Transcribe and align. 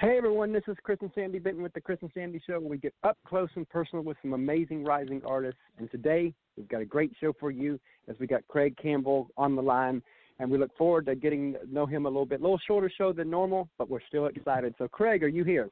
Hey 0.00 0.16
everyone, 0.16 0.50
this 0.50 0.62
is 0.66 0.78
Chris 0.82 0.96
and 1.02 1.10
Sandy 1.14 1.38
Benton 1.38 1.62
with 1.62 1.74
the 1.74 1.80
Chris 1.82 1.98
and 2.00 2.10
Sandy 2.14 2.40
Show. 2.46 2.58
We 2.58 2.78
get 2.78 2.94
up 3.04 3.18
close 3.26 3.50
and 3.54 3.68
personal 3.68 4.02
with 4.02 4.16
some 4.22 4.32
amazing 4.32 4.82
rising 4.82 5.20
artists, 5.26 5.60
and 5.76 5.90
today 5.90 6.32
we've 6.56 6.68
got 6.68 6.80
a 6.80 6.86
great 6.86 7.12
show 7.20 7.34
for 7.38 7.50
you 7.50 7.78
as 8.08 8.16
we 8.18 8.26
got 8.26 8.40
Craig 8.48 8.74
Campbell 8.80 9.28
on 9.36 9.54
the 9.54 9.60
line, 9.60 10.02
and 10.38 10.50
we 10.50 10.56
look 10.56 10.74
forward 10.78 11.04
to 11.04 11.14
getting 11.14 11.52
to 11.52 11.58
know 11.70 11.84
him 11.84 12.06
a 12.06 12.08
little 12.08 12.24
bit. 12.24 12.40
A 12.40 12.42
little 12.42 12.58
shorter 12.66 12.90
show 12.96 13.12
than 13.12 13.28
normal, 13.28 13.68
but 13.76 13.90
we're 13.90 14.00
still 14.08 14.24
excited. 14.24 14.74
So, 14.78 14.88
Craig, 14.88 15.22
are 15.22 15.28
you 15.28 15.44
here? 15.44 15.68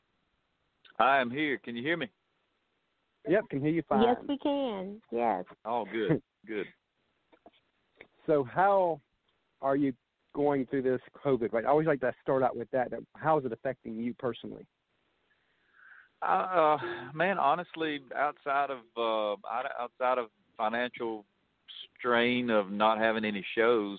I 0.98 1.22
am 1.22 1.30
here. 1.30 1.56
Can 1.64 1.74
you 1.74 1.82
hear 1.82 1.96
me? 1.96 2.10
Yep, 3.26 3.48
can 3.48 3.62
hear 3.62 3.70
you 3.70 3.82
fine. 3.88 4.02
Yes, 4.02 4.16
we 4.28 4.36
can. 4.36 5.00
Yes. 5.10 5.46
Oh, 5.64 5.86
good, 5.90 6.20
good. 6.46 6.66
So, 8.26 8.44
how 8.44 9.00
are 9.62 9.76
you 9.76 9.94
going 10.38 10.66
through 10.66 10.82
this 10.82 11.00
COVID? 11.24 11.52
Right. 11.52 11.64
I 11.64 11.68
always 11.68 11.88
like 11.88 12.00
to 12.00 12.12
start 12.22 12.44
out 12.44 12.56
with 12.56 12.70
that. 12.70 12.92
How 13.16 13.38
is 13.38 13.44
it 13.44 13.52
affecting 13.52 13.96
you 13.96 14.14
personally? 14.14 14.64
Uh, 16.22 16.78
man, 17.12 17.38
honestly, 17.38 18.00
outside 18.16 18.70
of 18.70 18.78
uh, 18.96 19.36
outside 19.80 20.18
of 20.18 20.28
financial 20.56 21.24
strain 21.98 22.50
of 22.50 22.70
not 22.70 22.98
having 22.98 23.24
any 23.24 23.44
shows, 23.56 23.98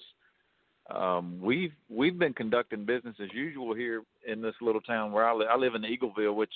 um, 0.95 1.39
we've 1.41 1.73
we've 1.89 2.17
been 2.17 2.33
conducting 2.33 2.85
business 2.85 3.15
as 3.21 3.29
usual 3.33 3.73
here 3.73 4.03
in 4.25 4.41
this 4.41 4.55
little 4.61 4.81
town 4.81 5.11
where 5.11 5.27
I 5.27 5.33
live. 5.33 5.47
I 5.51 5.57
live 5.57 5.75
in 5.75 5.83
Eagleville, 5.83 6.35
which 6.35 6.53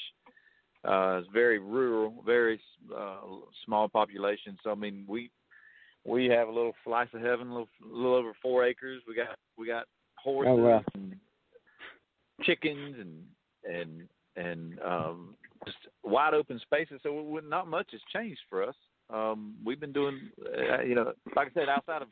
uh, 0.88 1.20
is 1.20 1.28
very 1.34 1.60
rural, 1.60 2.24
very 2.26 2.60
uh, 2.96 3.18
small 3.66 3.90
population. 3.90 4.58
So 4.64 4.72
I 4.72 4.76
mean, 4.76 5.06
we 5.08 5.30
we 6.06 6.26
have 6.26 6.48
a 6.48 6.52
little 6.52 6.74
slice 6.84 7.08
of 7.14 7.22
heaven, 7.22 7.48
a 7.48 7.52
little, 7.52 7.70
a 7.84 7.96
little 7.96 8.16
over 8.16 8.34
four 8.42 8.66
acres. 8.66 9.02
We 9.08 9.16
got 9.16 9.38
we 9.64 9.70
got 9.70 9.86
horses 10.16 10.52
oh, 10.52 10.56
wow. 10.56 10.84
and 10.96 11.16
chickens 12.44 12.98
and 13.00 13.24
and 13.64 14.08
and 14.36 14.80
um, 14.82 15.36
just 15.66 15.78
wide 16.04 16.34
open 16.34 16.60
spaces. 16.60 17.00
So 17.02 17.40
not 17.48 17.68
much 17.68 17.88
has 17.92 18.02
changed 18.14 18.42
for 18.50 18.64
us. 18.64 18.76
Um, 19.10 19.56
we've 19.64 19.80
been 19.80 19.94
doing, 19.94 20.20
uh, 20.46 20.82
you 20.82 20.96
know, 20.96 21.14
like 21.36 21.50
I 21.50 21.54
said, 21.54 21.70
outside 21.70 22.02
of 22.02 22.10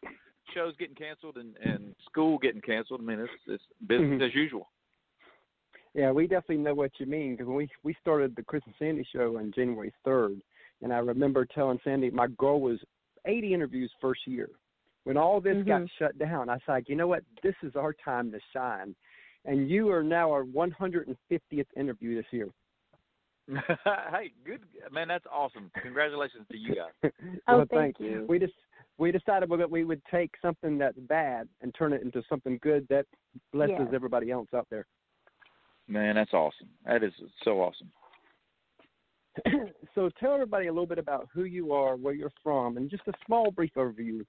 shows 0.53 0.75
getting 0.79 0.95
canceled 0.95 1.35
and 1.35 1.57
and 1.61 1.93
school 2.09 2.37
getting 2.37 2.61
canceled. 2.61 3.01
I 3.01 3.03
mean, 3.03 3.19
it's 3.19 3.31
it's 3.47 3.63
business 3.85 4.11
mm-hmm. 4.11 4.23
as 4.23 4.35
usual. 4.35 4.69
Yeah, 5.93 6.11
we 6.11 6.25
definitely 6.25 6.63
know 6.63 6.73
what 6.73 6.91
you 6.99 7.05
mean 7.05 7.35
because 7.35 7.47
we 7.47 7.67
we 7.83 7.95
started 7.99 8.33
the 8.35 8.43
Chris 8.43 8.63
and 8.65 8.75
Sandy 8.79 9.05
show 9.13 9.37
on 9.37 9.51
January 9.53 9.91
third, 10.05 10.41
and 10.81 10.93
I 10.93 10.99
remember 10.99 11.45
telling 11.45 11.79
Sandy 11.83 12.09
my 12.11 12.27
goal 12.37 12.61
was 12.61 12.79
80 13.25 13.53
interviews 13.53 13.91
first 13.99 14.21
year. 14.25 14.47
When 15.03 15.17
all 15.17 15.41
this 15.41 15.55
mm-hmm. 15.55 15.67
got 15.67 15.81
shut 15.97 16.19
down, 16.19 16.49
I 16.49 16.53
was 16.53 16.61
like, 16.67 16.87
you 16.87 16.95
know 16.95 17.07
what? 17.07 17.23
This 17.41 17.55
is 17.63 17.75
our 17.75 17.93
time 17.93 18.31
to 18.31 18.39
shine. 18.53 18.95
And 19.45 19.69
you 19.69 19.89
are 19.89 20.03
now 20.03 20.31
our 20.31 20.43
150th 20.43 21.15
interview 21.75 22.15
this 22.15 22.25
year. 22.31 22.49
hey, 23.47 24.31
good 24.45 24.61
man, 24.91 25.07
that's 25.07 25.25
awesome! 25.31 25.71
Congratulations 25.81 26.45
to 26.51 26.57
you 26.57 26.75
guys. 26.75 27.11
oh, 27.47 27.57
well, 27.57 27.65
thank 27.71 27.99
you. 27.99 28.25
We 28.29 28.37
just 28.37 28.53
we 28.97 29.11
decided 29.11 29.49
that 29.49 29.69
we 29.69 29.83
would 29.83 30.01
take 30.11 30.31
something 30.41 30.77
that's 30.77 30.97
bad 30.99 31.49
and 31.61 31.73
turn 31.73 31.91
it 31.91 32.03
into 32.03 32.21
something 32.29 32.59
good 32.61 32.87
that 32.89 33.07
blesses 33.51 33.75
yes. 33.79 33.89
everybody 33.93 34.31
else 34.31 34.47
out 34.55 34.67
there. 34.69 34.85
Man, 35.87 36.15
that's 36.15 36.33
awesome. 36.33 36.69
That 36.85 37.03
is 37.03 37.11
so 37.43 37.61
awesome. 37.61 37.91
so 39.95 40.09
tell 40.19 40.33
everybody 40.33 40.67
a 40.67 40.71
little 40.71 40.85
bit 40.85 40.99
about 40.99 41.27
who 41.33 41.43
you 41.43 41.73
are, 41.73 41.95
where 41.95 42.13
you're 42.13 42.31
from, 42.43 42.77
and 42.77 42.89
just 42.89 43.03
a 43.07 43.13
small 43.25 43.49
brief 43.51 43.71
overview 43.75 44.21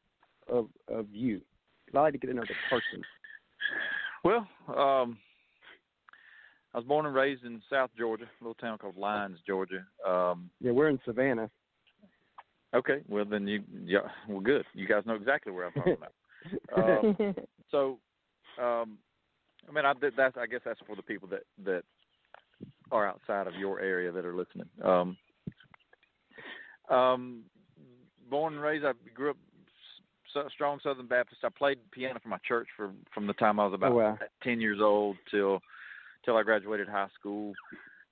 of 0.49 0.69
of 0.89 1.07
you. 1.11 1.41
I 1.95 2.01
like 2.01 2.13
to 2.13 2.19
get 2.19 2.29
to 2.29 2.35
know 2.35 2.43
the 2.43 2.55
person. 2.71 3.03
Well, 4.25 4.47
um, 4.69 5.19
I 6.75 6.79
was 6.79 6.87
born 6.87 7.07
and 7.07 7.15
raised 7.15 7.45
in 7.45 7.61
South 7.69 7.91
Georgia, 7.99 8.25
a 8.25 8.45
little 8.45 8.55
town 8.55 8.79
called 8.79 8.97
Lyons, 8.97 9.39
Georgia. 9.47 9.85
Um, 10.07 10.49
yeah, 10.61 10.71
we're 10.71 10.89
in 10.89 10.99
Savannah. 11.05 11.51
Okay, 12.75 13.01
well 13.09 13.27
then 13.27 13.47
you, 13.47 13.63
yeah, 13.85 14.01
well 14.29 14.41
good. 14.41 14.65
You 14.73 14.87
guys 14.87 15.03
know 15.05 15.15
exactly 15.15 15.53
where 15.53 15.67
I'm 15.67 15.73
talking 15.73 15.97
about. 15.99 16.13
um, 17.07 17.35
so, 17.71 17.99
um, 18.59 18.99
I 19.69 19.73
mean, 19.73 19.85
I 19.85 19.93
that's 20.17 20.37
I 20.39 20.47
guess 20.47 20.61
that's 20.65 20.81
for 20.87 20.97
the 20.97 21.03
people 21.03 21.29
that 21.29 21.43
that 21.65 21.83
are 22.91 23.07
outside 23.07 23.47
of 23.47 23.55
your 23.55 23.81
area 23.81 24.11
that 24.13 24.25
are 24.25 24.35
listening. 24.35 24.69
Um, 24.83 25.17
um, 26.89 27.43
born 28.31 28.55
and 28.55 28.63
raised, 28.63 28.85
I 28.85 28.93
grew 29.15 29.31
up 29.31 29.37
strong 30.53 30.79
Southern 30.83 31.07
Baptist. 31.07 31.43
I 31.45 31.49
played 31.49 31.79
piano 31.91 32.19
for 32.23 32.29
my 32.29 32.39
church 32.47 32.69
for 32.77 32.91
from 33.15 33.27
the 33.27 33.33
time 33.35 33.61
I 33.61 33.65
was 33.65 33.75
about 33.75 33.93
oh, 33.93 33.97
wow. 33.97 34.19
ten 34.43 34.61
years 34.61 34.79
old 34.81 35.17
till 35.31 35.61
till 36.25 36.37
I 36.37 36.43
graduated 36.43 36.89
high 36.89 37.09
school. 37.19 37.53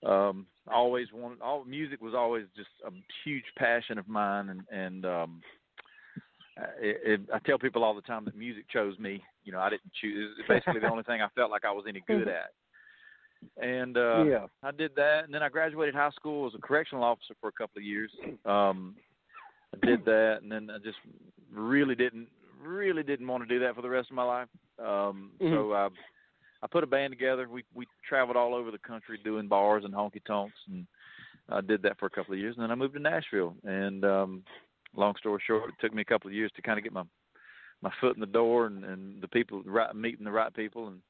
Um, 0.05 0.47
always 0.73 1.09
wanted 1.13 1.43
all 1.43 1.65
music 1.65 2.01
was 2.01 2.15
always 2.15 2.47
just 2.57 2.71
a 2.87 2.91
huge 3.25 3.45
passion 3.57 3.99
of 3.99 4.09
mine, 4.09 4.49
and 4.49 4.63
and 4.71 5.07
um, 5.07 5.41
it, 6.81 7.01
it, 7.05 7.21
I 7.33 7.39
tell 7.41 7.59
people 7.59 7.85
all 7.85 7.95
the 7.95 8.03
time 8.03 8.25
that 8.25 8.37
music 8.37 8.65
chose 8.71 8.99
me. 8.99 9.23
You 9.45 9.53
know, 9.53 9.61
I 9.61 9.71
didn't 9.71 9.93
choose. 10.01 10.37
It's 10.39 10.49
basically 10.49 10.81
the 10.81 10.91
only 10.91 11.05
thing 11.05 11.21
I 11.23 11.29
felt 11.35 11.51
like 11.51 11.65
I 11.65 11.73
was 11.73 11.85
any 11.89 12.03
good 12.07 12.29
at 12.29 12.51
and 13.61 13.97
uh 13.97 14.23
yeah. 14.25 14.47
I 14.63 14.71
did 14.71 14.95
that 14.97 15.25
and 15.25 15.35
then 15.35 15.43
I 15.43 15.49
graduated 15.49 15.95
high 15.95 16.11
school 16.11 16.47
as 16.47 16.53
a 16.55 16.59
correctional 16.59 17.05
officer 17.05 17.35
for 17.41 17.49
a 17.49 17.53
couple 17.53 17.79
of 17.79 17.85
years. 17.85 18.11
Um 18.45 18.97
I 19.75 19.87
did 19.87 20.05
that 20.05 20.39
and 20.43 20.51
then 20.51 20.71
I 20.71 20.79
just 20.79 20.99
really 21.53 21.95
didn't 21.95 22.29
really 22.63 23.03
didn't 23.03 23.27
want 23.27 23.43
to 23.43 23.49
do 23.49 23.61
that 23.61 23.75
for 23.75 23.83
the 23.83 23.89
rest 23.89 24.11
of 24.11 24.17
my 24.17 24.25
life. 24.25 24.49
Um 24.79 25.33
mm-hmm. 25.41 25.55
so 25.55 25.73
I 25.73 25.89
I 26.63 26.67
put 26.67 26.85
a 26.85 26.87
band 26.87 27.13
together. 27.13 27.49
We 27.49 27.65
we 27.75 27.87
traveled 28.09 28.37
all 28.37 28.55
over 28.55 28.71
the 28.71 28.79
country 28.79 29.19
doing 29.23 29.49
bars 29.49 29.85
and 29.85 29.95
honky 29.95 30.25
tonks 30.27 30.59
and 30.69 30.87
I 31.49 31.61
did 31.61 31.83
that 31.83 31.99
for 31.99 32.07
a 32.07 32.11
couple 32.11 32.35
of 32.35 32.41
years 32.41 32.55
and 32.57 32.63
then 32.63 32.71
I 32.71 32.75
moved 32.75 32.95
to 32.95 33.01
Nashville 33.01 33.55
and 33.65 34.05
um 34.05 34.43
long 34.97 35.15
story 35.19 35.41
short 35.47 35.69
it 35.69 35.75
took 35.81 35.95
me 35.95 36.03
a 36.03 36.05
couple 36.07 36.29
of 36.29 36.35
years 36.35 36.51
to 36.57 36.63
kind 36.63 36.79
of 36.79 36.85
get 36.85 36.93
my 36.93 37.05
my 37.83 37.91
foot 38.01 38.17
in 38.17 38.21
the 38.21 38.27
door 38.27 38.67
and 38.67 38.85
and 38.85 39.23
the 39.23 39.29
people 39.29 39.63
right 39.65 39.95
meeting 39.95 40.25
the 40.25 40.31
right 40.31 40.53
people 40.55 40.89
and 40.89 41.01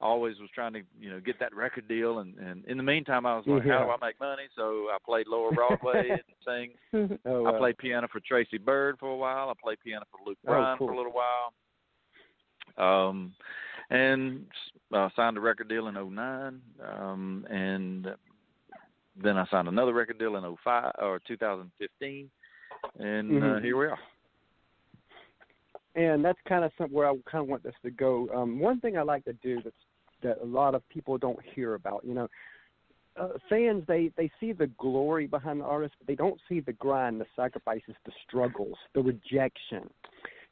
always 0.00 0.38
was 0.38 0.50
trying 0.54 0.72
to 0.72 0.82
you 1.00 1.10
know 1.10 1.20
get 1.20 1.38
that 1.40 1.54
record 1.54 1.88
deal 1.88 2.18
and 2.18 2.38
and 2.38 2.64
in 2.66 2.76
the 2.76 2.82
meantime 2.82 3.26
I 3.26 3.36
was 3.36 3.44
like 3.46 3.64
yeah. 3.64 3.78
how 3.78 3.84
do 3.84 3.90
I 3.90 4.06
make 4.06 4.20
money 4.20 4.44
so 4.56 4.88
I 4.92 4.98
played 5.04 5.26
lower 5.26 5.50
Broadway 5.52 6.08
and 6.10 6.20
sang 6.44 7.18
oh, 7.24 7.42
wow. 7.42 7.54
I 7.54 7.58
played 7.58 7.78
piano 7.78 8.08
for 8.10 8.20
Tracy 8.20 8.58
Byrd 8.58 8.96
for 8.98 9.10
a 9.10 9.16
while 9.16 9.48
I 9.48 9.54
played 9.62 9.78
piano 9.84 10.04
for 10.10 10.18
Luke 10.26 10.38
oh, 10.46 10.50
Bryan 10.50 10.78
cool. 10.78 10.88
for 10.88 10.92
a 10.92 10.96
little 10.96 11.12
while 11.12 13.08
um 13.08 13.32
and 13.90 14.46
uh, 14.92 15.08
signed 15.14 15.36
a 15.36 15.40
record 15.40 15.68
deal 15.68 15.88
in 15.88 15.94
'09 15.94 16.60
um 16.98 17.46
and 17.50 18.08
then 19.22 19.36
I 19.36 19.46
signed 19.50 19.68
another 19.68 19.92
record 19.92 20.18
deal 20.18 20.36
in 20.36 20.56
'05 20.64 20.92
or 21.00 21.20
2015 21.26 22.30
and 22.98 23.30
mm-hmm. 23.30 23.56
uh, 23.56 23.60
here 23.60 23.76
we 23.76 23.86
are 23.86 23.98
and 25.96 26.24
that's 26.24 26.38
kind 26.48 26.64
of 26.64 26.70
some, 26.78 26.90
where 26.92 27.08
I 27.08 27.14
kind 27.30 27.42
of 27.42 27.48
want 27.48 27.62
this 27.64 27.74
to 27.82 27.90
go. 27.90 28.28
Um, 28.34 28.60
one 28.60 28.78
thing 28.80 28.96
I 28.96 29.02
like 29.02 29.24
to 29.24 29.32
do 29.34 29.60
that's 29.64 29.74
that 30.22 30.38
a 30.42 30.46
lot 30.46 30.74
of 30.74 30.88
people 30.88 31.18
don't 31.18 31.38
hear 31.54 31.74
about, 31.74 32.02
you 32.04 32.14
know, 32.14 32.28
uh, 33.20 33.28
fans 33.48 33.82
they 33.88 34.10
they 34.16 34.30
see 34.38 34.52
the 34.52 34.66
glory 34.78 35.26
behind 35.26 35.60
the 35.60 35.64
artist, 35.64 35.94
but 35.98 36.06
they 36.06 36.14
don't 36.14 36.40
see 36.48 36.60
the 36.60 36.72
grind, 36.74 37.20
the 37.20 37.26
sacrifices, 37.34 37.94
the 38.04 38.12
struggles, 38.26 38.76
the 38.94 39.00
rejection. 39.00 39.88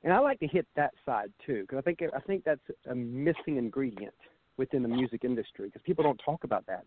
And 0.03 0.13
I 0.13 0.19
like 0.19 0.39
to 0.41 0.47
hit 0.47 0.67
that 0.77 0.93
side 1.07 1.31
too, 1.47 1.63
because 1.63 1.79
I 1.79 1.83
think 1.83 2.01
I 2.15 2.21
think 2.21 2.45
that's 2.45 2.61
a 2.91 2.95
missing 2.95 3.57
ingredient 3.57 4.15
within 4.57 4.83
the 4.83 4.89
music 4.89 5.25
industry, 5.25 5.67
because 5.67 5.83
people 5.85 6.05
don't 6.05 6.21
talk 6.25 6.45
about 6.45 6.65
that. 6.67 6.85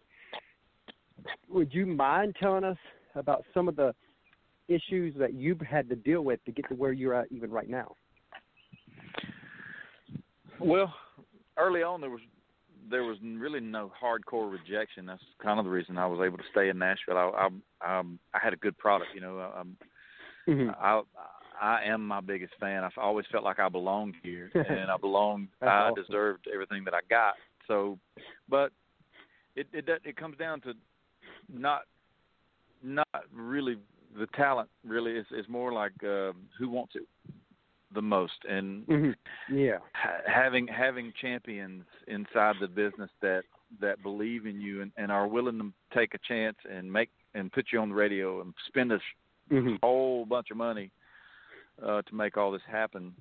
Would 1.50 1.74
you 1.74 1.86
mind 1.86 2.36
telling 2.40 2.64
us 2.64 2.78
about 3.16 3.44
some 3.54 3.68
of 3.68 3.76
the 3.76 3.94
issues 4.68 5.16
that 5.18 5.34
you've 5.34 5.62
had 5.62 5.90
to 5.90 5.96
deal 5.96 6.22
with 6.22 6.44
to 6.46 6.52
get 6.52 6.68
to 6.70 6.76
where 6.76 6.92
you're 6.92 7.14
at 7.14 7.32
even 7.32 7.50
right 7.52 7.70
now? 7.70 7.96
Well, 10.60 10.94
early 11.58 11.84
on 11.84 12.02
there 12.02 12.10
was 12.10 12.22
there 12.90 13.04
was 13.04 13.18
really 13.22 13.60
no 13.60 13.92
hardcore 14.02 14.52
rejection. 14.52 15.06
That's 15.06 15.22
kind 15.44 15.60
of 15.60 15.66
the 15.66 15.72
reason 15.72 15.98
I 15.98 16.08
was 16.08 16.26
able 16.26 16.38
to 16.38 16.44
stay 16.52 16.70
in 16.70 16.78
Nashville. 16.78 17.18
I 17.18 17.50
I, 17.82 18.00
um, 18.00 18.20
I 18.34 18.40
had 18.42 18.54
a 18.54 18.58
good 18.58 18.78
product, 18.78 19.12
you 19.14 19.22
know. 19.22 19.52
Um, 19.58 19.78
mm-hmm. 20.48 20.70
I 20.80 21.02
I 21.62 21.84
am 21.86 22.08
my 22.08 22.22
biggest 22.22 22.54
fan. 22.60 22.84
I've 22.84 22.92
always 22.98 23.26
felt 23.32 23.44
like 23.44 23.60
I 23.60 23.70
belonged 23.70 24.16
here, 24.24 24.50
and 24.56 24.90
I 24.92 24.98
belonged. 24.98 25.50
I 25.62 25.66
awesome. 25.66 26.04
deserved 26.04 26.48
everything 26.54 26.84
that 26.86 26.94
I 26.94 27.00
got. 27.10 27.34
So, 27.68 28.00
but 28.50 28.72
it 29.56 29.68
it 29.74 29.88
it 30.04 30.16
comes 30.16 30.38
down 30.38 30.62
to 30.62 30.74
not 31.52 31.82
not 32.84 33.08
really 33.34 33.78
the 34.18 34.28
talent. 34.36 34.70
Really, 34.86 35.14
is 35.14 35.26
is 35.38 35.48
more 35.50 35.74
like 35.74 35.94
uh, 36.04 36.32
who 36.58 36.70
wants 36.70 36.96
it 36.96 37.08
the 37.94 38.02
most 38.02 38.34
and 38.50 38.86
mm-hmm. 38.88 39.56
yeah 39.56 39.78
ha- 39.94 40.22
having 40.26 40.68
having 40.68 41.14
champions 41.22 41.84
inside 42.08 42.56
the 42.60 42.68
business 42.68 43.10
that 43.22 43.44
that 43.82 44.02
believe 44.04 44.46
in 44.46 44.60
you 44.60 44.82
and, 44.82 44.92
and 44.98 45.12
are 45.12 45.28
willing 45.28 45.58
to 45.60 45.98
take 45.98 46.14
a 46.14 46.20
chance 46.28 46.58
and 46.70 46.92
make 46.92 47.10
and 47.34 47.52
put 47.52 47.68
you 47.72 47.80
on 47.80 47.90
the 47.90 47.96
radio 47.96 48.42
and 48.42 48.54
spend 48.68 48.92
a 48.92 49.00
mm-hmm. 49.52 49.76
whole 49.82 50.26
bunch 50.26 50.48
of 50.52 50.58
money 50.58 50.92
uh 51.86 52.02
to 52.02 52.16
make 52.16 52.36
all 52.36 52.52
this 52.52 52.62
happen 52.70 53.14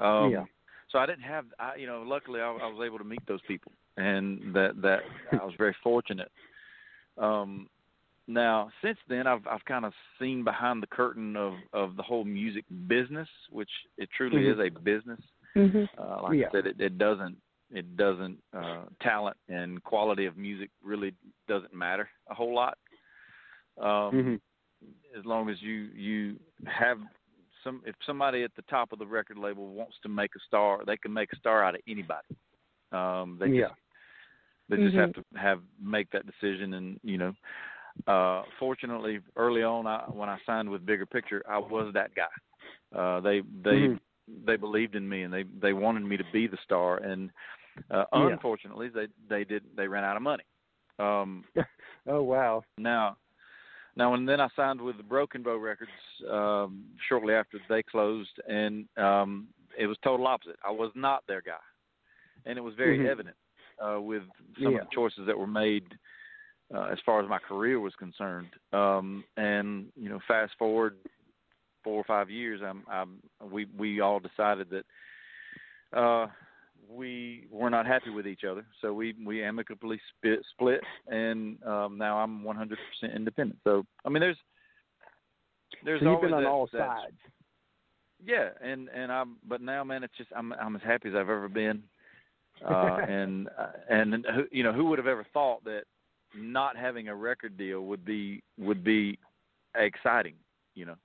um 0.00 0.30
yeah 0.30 0.44
so 0.90 0.98
I 0.98 1.06
didn't 1.06 1.24
have 1.24 1.46
I 1.58 1.76
you 1.76 1.86
know 1.86 2.02
luckily 2.06 2.40
I, 2.40 2.50
I 2.50 2.66
was 2.66 2.82
able 2.84 2.98
to 2.98 3.04
meet 3.04 3.26
those 3.26 3.40
people 3.48 3.72
and 3.98 4.54
that 4.54 4.80
that 4.82 5.00
I 5.32 5.44
was 5.44 5.54
very 5.58 5.76
fortunate. 5.82 6.30
Um, 7.18 7.68
now, 8.28 8.68
since 8.84 8.98
then, 9.08 9.26
I've 9.26 9.46
I've 9.46 9.64
kind 9.64 9.86
of 9.86 9.92
seen 10.20 10.44
behind 10.44 10.82
the 10.82 10.86
curtain 10.86 11.34
of 11.34 11.54
of 11.72 11.96
the 11.96 12.02
whole 12.02 12.24
music 12.24 12.64
business, 12.86 13.28
which 13.50 13.70
it 13.96 14.10
truly 14.16 14.42
mm-hmm. 14.42 14.60
is 14.60 14.66
a 14.66 14.80
business. 14.80 15.20
Mm-hmm. 15.56 15.84
Uh, 15.98 16.22
like 16.22 16.38
yeah. 16.38 16.46
I 16.48 16.52
said, 16.52 16.66
it, 16.66 16.76
it 16.78 16.98
doesn't 16.98 17.36
it 17.70 17.96
doesn't 17.96 18.38
uh, 18.56 18.82
talent 19.02 19.36
and 19.48 19.82
quality 19.82 20.26
of 20.26 20.36
music 20.36 20.70
really 20.82 21.14
doesn't 21.48 21.74
matter 21.74 22.08
a 22.30 22.34
whole 22.34 22.54
lot. 22.54 22.76
Um, 23.80 23.86
mm-hmm. 23.86 24.34
As 25.18 25.24
long 25.24 25.48
as 25.48 25.56
you 25.60 25.88
you 25.94 26.36
have 26.66 26.98
some, 27.64 27.82
if 27.86 27.94
somebody 28.06 28.42
at 28.42 28.54
the 28.56 28.62
top 28.68 28.92
of 28.92 28.98
the 28.98 29.06
record 29.06 29.38
label 29.38 29.68
wants 29.68 29.96
to 30.02 30.08
make 30.10 30.32
a 30.36 30.40
star, 30.46 30.80
they 30.86 30.98
can 30.98 31.14
make 31.14 31.32
a 31.32 31.36
star 31.36 31.64
out 31.64 31.74
of 31.74 31.80
anybody. 31.88 32.36
Um, 32.92 33.38
they 33.40 33.48
yeah. 33.48 33.68
just 33.68 33.74
they 34.68 34.76
just 34.76 34.96
have 34.96 35.12
to 35.14 35.24
have 35.34 35.60
make 35.82 36.10
that 36.10 36.24
decision, 36.26 36.74
and 36.74 37.00
you 37.02 37.16
know, 37.16 37.32
uh, 38.06 38.42
fortunately, 38.58 39.20
early 39.36 39.62
on, 39.62 39.86
I, 39.86 40.04
when 40.10 40.28
I 40.28 40.38
signed 40.46 40.70
with 40.70 40.86
Bigger 40.86 41.06
Picture, 41.06 41.42
I 41.48 41.58
was 41.58 41.92
that 41.94 42.10
guy. 42.14 42.98
Uh, 42.98 43.20
they 43.20 43.40
they 43.62 43.70
mm-hmm. 43.70 44.46
they 44.46 44.56
believed 44.56 44.94
in 44.94 45.08
me, 45.08 45.22
and 45.22 45.32
they 45.32 45.44
they 45.60 45.72
wanted 45.72 46.02
me 46.04 46.16
to 46.16 46.24
be 46.32 46.46
the 46.46 46.58
star. 46.64 46.98
And 46.98 47.30
uh, 47.90 48.04
Yeah. 48.12 48.32
unfortunately, 48.32 48.88
they 48.88 49.08
they 49.28 49.44
did 49.44 49.62
they 49.76 49.88
ran 49.88 50.04
out 50.04 50.16
of 50.16 50.22
money. 50.22 50.44
Um, 50.98 51.44
Oh 52.06 52.22
wow. 52.22 52.62
now, 52.78 53.16
now 53.96 54.14
and 54.14 54.26
then 54.26 54.40
I 54.40 54.48
signed 54.56 54.80
with 54.80 54.96
the 54.96 55.02
Broken 55.02 55.42
Bow 55.42 55.56
Records 55.56 55.90
um, 56.30 56.84
shortly 57.08 57.34
after 57.34 57.58
they 57.68 57.82
closed, 57.82 58.40
and 58.48 58.86
um, 58.96 59.48
it 59.78 59.86
was 59.86 59.98
total 60.02 60.26
opposite. 60.26 60.56
I 60.64 60.70
was 60.70 60.90
not 60.94 61.22
their 61.26 61.42
guy, 61.42 61.60
and 62.46 62.56
it 62.56 62.62
was 62.62 62.74
very 62.74 63.00
Mhm. 63.00 63.10
evident 63.10 63.36
uh, 63.78 64.00
with 64.00 64.22
some 64.62 64.74
Yeah. 64.74 64.80
of 64.80 64.88
the 64.88 64.94
choices 64.94 65.26
that 65.26 65.38
were 65.38 65.46
made 65.46 65.84
uh, 66.74 66.88
as 66.92 66.98
far 67.04 67.22
as 67.22 67.28
my 67.28 67.38
career 67.38 67.80
was 67.80 67.94
concerned. 67.94 68.48
Um, 68.72 69.24
and 69.36 69.86
you 69.96 70.08
know, 70.08 70.20
fast 70.28 70.52
forward 70.58 70.96
four 71.82 71.96
or 71.96 72.04
five 72.04 72.30
years, 72.30 72.60
I'm, 72.64 72.84
I'm 72.90 73.18
we 73.50 73.66
we 73.76 74.00
all 74.00 74.20
decided 74.20 74.68
that 74.70 75.98
uh, 75.98 76.26
we 76.90 77.46
were 77.50 77.70
not 77.70 77.86
happy 77.86 78.10
with 78.10 78.26
each 78.26 78.44
other, 78.44 78.64
so 78.80 78.92
we 78.92 79.14
we 79.24 79.42
amicably 79.42 80.00
split, 80.16 80.40
split 80.52 80.80
and 81.06 81.62
um, 81.64 81.98
now 81.98 82.18
I'm 82.18 82.42
100% 82.42 82.76
independent. 83.14 83.58
So 83.64 83.84
I 84.04 84.08
mean, 84.08 84.20
there's 84.20 84.36
there's 85.84 86.00
so 86.00 86.06
you've 86.06 86.16
always 86.16 86.30
been 86.30 86.34
on 86.34 86.42
that, 86.44 86.48
all 86.48 86.68
sides. 86.70 87.16
Yeah, 88.24 88.50
and 88.62 88.88
and 88.88 89.12
I'm 89.12 89.36
but 89.46 89.60
now, 89.60 89.84
man, 89.84 90.02
it's 90.02 90.16
just 90.16 90.30
I'm 90.36 90.52
I'm 90.54 90.76
as 90.76 90.82
happy 90.82 91.08
as 91.08 91.14
I've 91.14 91.20
ever 91.30 91.48
been, 91.48 91.82
uh, 92.66 92.98
and 93.08 93.48
uh, 93.58 93.66
and 93.88 94.26
who, 94.34 94.44
you 94.50 94.62
know 94.62 94.72
who 94.72 94.86
would 94.86 94.98
have 94.98 95.06
ever 95.06 95.26
thought 95.32 95.64
that 95.64 95.84
not 96.36 96.76
having 96.76 97.08
a 97.08 97.14
record 97.14 97.56
deal 97.56 97.82
would 97.82 98.04
be 98.04 98.42
would 98.58 98.82
be 98.84 99.18
exciting, 99.74 100.34
you 100.74 100.84
know. 100.86 100.96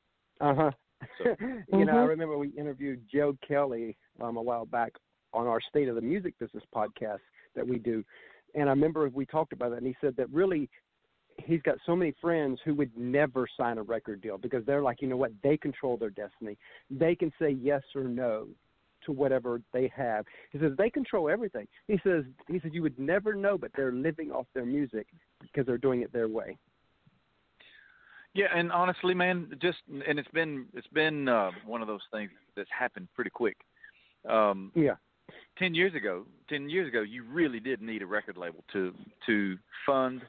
Uh 0.41 0.53
huh. 0.55 0.71
So- 1.17 1.35
you 1.73 1.85
know, 1.85 1.93
I 1.93 2.05
Mhm. 2.05 2.07
remember 2.09 2.37
we 2.37 2.49
interviewed 2.49 3.01
Joe 3.11 3.37
Kelly 3.45 3.97
um, 4.21 4.37
a 4.37 4.41
while 4.41 4.65
back 4.65 4.93
on 5.33 5.47
our 5.47 5.59
State 5.61 5.87
of 5.89 5.95
the 5.95 6.01
Music 6.01 6.37
Business 6.39 6.63
podcast 6.75 7.19
that 7.55 7.67
we 7.67 7.77
do, 7.77 8.03
and 8.55 8.69
I 8.69 8.71
remember 8.71 9.09
we 9.09 9.25
talked 9.25 9.53
about 9.53 9.71
that, 9.71 9.77
and 9.77 9.87
he 9.87 9.95
said 10.01 10.15
that 10.17 10.29
really 10.29 10.69
he's 11.39 11.61
got 11.63 11.77
so 11.85 11.95
many 11.95 12.13
friends 12.21 12.59
who 12.63 12.75
would 12.75 12.91
never 12.95 13.47
sign 13.57 13.79
a 13.79 13.83
record 13.83 14.21
deal 14.21 14.37
because 14.37 14.63
they're 14.65 14.83
like, 14.83 15.01
you 15.01 15.07
know 15.07 15.17
what, 15.17 15.31
they 15.41 15.57
control 15.57 15.97
their 15.97 16.11
destiny. 16.11 16.55
They 16.91 17.15
can 17.15 17.31
say 17.39 17.49
yes 17.49 17.81
or 17.95 18.03
no 18.03 18.47
to 19.05 19.11
whatever 19.11 19.61
they 19.73 19.91
have. 19.95 20.25
He 20.51 20.59
says 20.59 20.71
they 20.77 20.89
control 20.89 21.29
everything. 21.29 21.67
He 21.87 21.99
says 22.03 22.23
he 22.47 22.59
says 22.59 22.71
you 22.73 22.81
would 22.81 22.97
never 22.99 23.33
know, 23.33 23.57
but 23.57 23.71
they're 23.75 23.91
living 23.91 24.31
off 24.31 24.47
their 24.53 24.65
music 24.65 25.07
because 25.41 25.65
they're 25.65 25.77
doing 25.77 26.01
it 26.01 26.11
their 26.13 26.27
way. 26.27 26.57
Yeah, 28.33 28.47
and 28.55 28.71
honestly, 28.71 29.13
man, 29.13 29.53
just 29.61 29.77
and 30.07 30.17
it's 30.17 30.27
been 30.29 30.65
it's 30.73 30.87
been 30.87 31.27
uh, 31.27 31.51
one 31.65 31.81
of 31.81 31.87
those 31.87 32.01
things 32.11 32.31
that's 32.55 32.69
happened 32.77 33.07
pretty 33.15 33.29
quick. 33.29 33.57
Um, 34.27 34.71
Yeah. 34.75 34.95
ten 35.57 35.75
years 35.75 35.93
ago, 35.93 36.25
ten 36.49 36.69
years 36.69 36.87
ago, 36.87 37.01
you 37.01 37.23
really 37.23 37.59
did 37.59 37.81
need 37.81 38.01
a 38.01 38.07
record 38.07 38.37
label 38.37 38.63
to 38.73 38.93
to 39.27 39.57
fund 39.85 40.25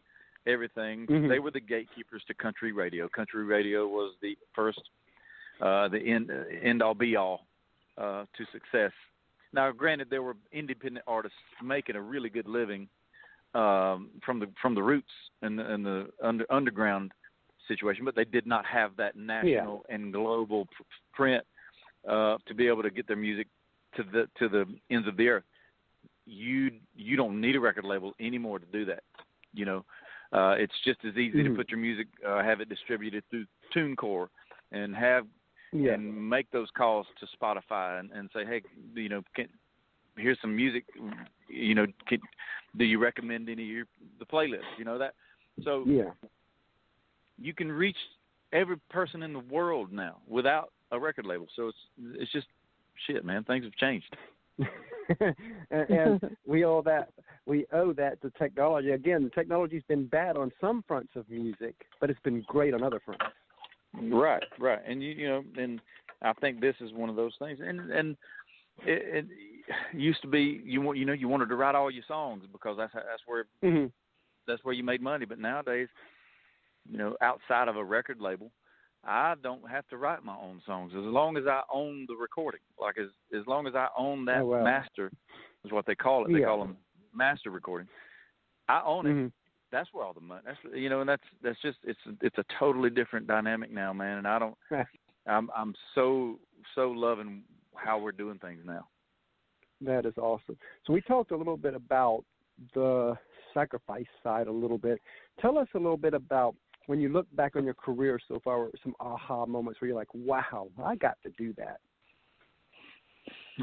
everything. 0.47 1.07
Mhm. 1.07 1.29
They 1.31 1.39
were 1.39 1.51
the 1.51 1.61
gatekeepers 1.61 2.23
to 2.25 2.35
country 2.35 2.73
radio. 2.73 3.09
Country 3.09 3.45
radio 3.45 3.87
was 3.89 4.15
the 4.21 4.37
first, 4.55 4.91
uh, 5.63 5.89
the 5.89 5.99
end 6.01 6.31
end 6.31 6.83
all 6.83 6.95
be 6.95 7.17
all 7.17 7.47
uh, 7.99 8.25
to 8.37 8.45
success. 8.53 8.93
Now, 9.53 9.71
granted, 9.71 10.09
there 10.11 10.23
were 10.23 10.37
independent 10.53 11.05
artists 11.07 11.39
making 11.63 11.97
a 11.97 12.01
really 12.01 12.29
good 12.29 12.49
living 12.49 12.89
um, 13.55 14.11
from 14.25 14.41
the 14.41 14.49
from 14.61 14.75
the 14.75 14.83
roots 14.83 15.13
and 15.43 15.59
the, 15.59 15.73
and 15.73 15.87
the 15.87 16.09
under, 16.23 16.45
underground 16.51 17.13
situation, 17.69 18.05
but 18.05 18.17
they 18.17 18.25
did 18.25 18.47
not 18.47 18.67
have 18.67 18.97
that 18.97 19.17
national 19.17 19.85
and 19.89 20.13
global 20.13 20.67
print 21.13 21.45
uh, 22.09 22.37
to 22.47 22.55
be 22.55 22.67
able 22.67 22.83
to 22.83 22.91
get 22.91 23.07
their 23.07 23.17
music 23.17 23.47
to 23.97 24.03
the 24.03 24.29
to 24.39 24.49
the 24.49 24.67
ends 24.91 25.07
of 25.07 25.17
the 25.17 25.29
earth. 25.29 25.45
You 26.27 26.73
you 26.97 27.17
don't 27.17 27.41
need 27.41 27.55
a 27.55 27.61
record 27.61 27.85
label 27.85 28.13
anymore 28.19 28.59
to 28.59 28.67
do 28.73 28.85
that. 28.87 29.05
You 29.53 29.67
know, 29.67 29.85
uh, 30.33 30.57
it's 30.59 30.75
just 30.85 30.99
as 31.05 31.17
easy 31.17 31.39
Mhm. 31.39 31.51
to 31.51 31.55
put 31.55 31.71
your 31.71 31.79
music, 31.79 32.09
uh, 32.27 32.43
have 32.43 32.61
it 32.61 32.69
distributed 32.69 33.23
through 33.31 33.47
TuneCore, 33.73 34.29
and 34.73 34.97
have 34.97 35.27
Yeah. 35.75 35.95
and 35.95 36.31
make 36.31 36.51
those 36.53 36.69
calls 36.77 37.07
to 37.19 37.27
Spotify 37.37 37.99
and, 37.99 38.11
and 38.13 38.31
say, 38.33 38.45
hey, 38.47 38.63
you 38.95 39.09
know, 39.09 39.23
can, 39.35 39.49
here's 40.17 40.39
some 40.41 40.55
music. 40.55 40.85
You 41.49 41.75
know, 41.75 41.87
can, 42.07 42.21
do 42.79 42.85
you 42.85 42.99
recommend 42.99 43.49
any 43.49 43.65
of 43.65 43.69
your 43.69 43.85
the 44.21 44.25
playlist? 44.25 44.63
You 44.79 44.85
know 44.85 44.99
that. 44.99 45.15
So 45.65 45.85
Yeah. 45.87 46.11
you 47.41 47.53
can 47.55 47.71
reach 47.71 47.97
every 48.53 48.77
person 48.89 49.23
in 49.25 49.33
the 49.33 49.41
world 49.41 49.93
now 49.93 50.19
without 50.29 50.71
a 50.93 50.99
record 50.99 51.27
label. 51.27 51.49
So 51.57 51.69
it's 51.69 51.79
it's 52.15 52.33
just 52.33 52.47
shit, 53.07 53.25
man. 53.25 53.43
Things 53.45 53.65
have 53.65 53.75
changed. 53.75 54.17
and, 55.21 55.91
and 55.91 56.37
we 56.47 56.65
owe 56.65 56.83
that 56.83 57.11
we 57.47 57.67
owe 57.73 57.93
that 57.95 58.23
to 58.23 58.31
technology. 58.39 58.91
Again, 58.91 59.31
technology's 59.35 59.83
been 59.89 60.07
bad 60.07 60.37
on 60.37 60.53
some 60.61 60.85
fronts 60.87 61.13
of 61.17 61.29
music, 61.29 61.75
but 62.01 62.11
it's 62.11 62.21
been 62.21 62.45
great 62.47 62.75
on 62.75 62.83
other 62.83 63.01
fronts. 63.05 63.25
Right, 64.03 64.43
right. 64.59 64.81
And 64.87 65.03
you 65.03 65.11
you 65.11 65.29
know, 65.29 65.45
and 65.57 65.81
I 66.23 66.33
think 66.35 66.61
this 66.61 66.77
is 66.81 66.93
one 66.93 67.09
of 67.09 67.17
those 67.17 67.35
things. 67.39 67.61
And 67.65 67.91
and 67.91 68.17
it, 68.85 69.25
it 69.25 69.97
used 69.97 70.21
to 70.23 70.29
be 70.29 70.61
you 70.65 70.81
want 70.81 70.99
you 70.99 71.05
know 71.05 71.13
you 71.13 71.29
wanted 71.29 71.49
to 71.49 71.57
write 71.57 71.75
all 71.75 71.91
your 71.91 72.05
songs 72.07 72.45
because 72.53 72.77
that's 72.77 72.93
that's 72.95 73.23
where 73.27 73.47
Mm-hmm. 73.65 73.87
that's 74.47 74.63
where 74.65 74.75
you 74.75 74.85
made 74.85 75.01
money. 75.01 75.25
But 75.25 75.39
nowadays, 75.39 75.89
you 76.91 76.99
know, 76.99 77.17
outside 77.23 77.69
of 77.69 77.77
a 77.77 77.85
record 77.85 78.21
label, 78.21 78.51
I 79.05 79.35
don't 79.43 79.69
have 79.71 79.87
to 79.89 79.97
write 79.97 80.23
my 80.25 80.37
own 80.37 80.61
songs 80.67 80.93
as 80.95 81.03
long 81.03 81.37
as 81.37 81.45
I 81.47 81.63
own 81.73 82.05
the 82.09 82.17
recording. 82.17 82.61
Like 82.81 82.99
as 82.99 83.09
as 83.39 83.47
long 83.47 83.67
as 83.67 83.75
I 83.75 83.89
own 83.97 84.25
that 84.27 84.43
Oh, 84.43 84.47
wow. 84.47 84.65
master, 84.65 85.11
is 85.65 85.73
what 85.73 85.87
they 85.87 85.95
call 85.95 86.25
it. 86.27 86.33
They 86.33 86.41
Yeah. 86.41 86.47
call 86.47 86.59
them 86.59 86.77
master 87.15 87.51
recording. 87.51 87.89
I 88.69 88.83
own 88.85 89.07
it. 89.07 89.11
Mhm. 89.11 89.33
That's 89.75 89.89
where 89.93 90.05
all 90.05 90.13
the 90.13 90.21
money. 90.21 90.41
That's 90.47 90.59
you 90.73 90.89
know, 90.89 91.01
and 91.01 91.09
that's 91.09 91.23
that's 91.43 91.61
just 91.61 91.79
it's 91.83 91.99
it's 92.23 92.39
a 92.39 92.45
totally 92.61 92.91
different 92.91 93.27
dynamic 93.27 93.73
now, 93.73 93.93
man. 93.93 94.19
And 94.19 94.29
I 94.29 94.39
don't. 94.39 94.55
I'm 95.27 95.51
I'm 95.55 95.75
so 95.97 96.39
so 96.77 96.91
loving 96.91 97.43
how 97.75 97.99
we're 97.99 98.13
doing 98.13 98.39
things 98.39 98.61
now. 98.65 98.87
That 99.81 100.07
is 100.07 100.15
awesome. 100.17 100.57
So 100.87 100.93
we 100.93 101.01
talked 101.01 101.33
a 101.33 101.37
little 101.37 101.57
bit 101.57 101.75
about 101.75 102.25
the 102.73 103.17
sacrifice 103.53 104.07
side 104.23 104.47
a 104.47 104.53
little 104.53 104.79
bit. 104.79 105.01
Tell 105.41 105.59
us 105.59 105.67
a 105.75 105.79
little 105.79 105.97
bit 105.97 106.15
about 106.15 106.55
when 106.87 107.01
you 107.01 107.09
look 107.09 107.27
back 107.35 107.57
on 107.57 107.65
your 107.65 107.75
career 107.75 108.21
so 108.29 108.41
far, 108.45 108.69
some 108.81 108.95
aha 109.01 109.45
moments 109.45 109.81
where 109.81 109.89
you're 109.89 109.99
like, 109.99 110.15
"Wow, 110.15 110.69
I 110.85 110.95
got 110.95 111.19
to 111.25 111.31
do 111.37 111.53
that." 111.55 111.81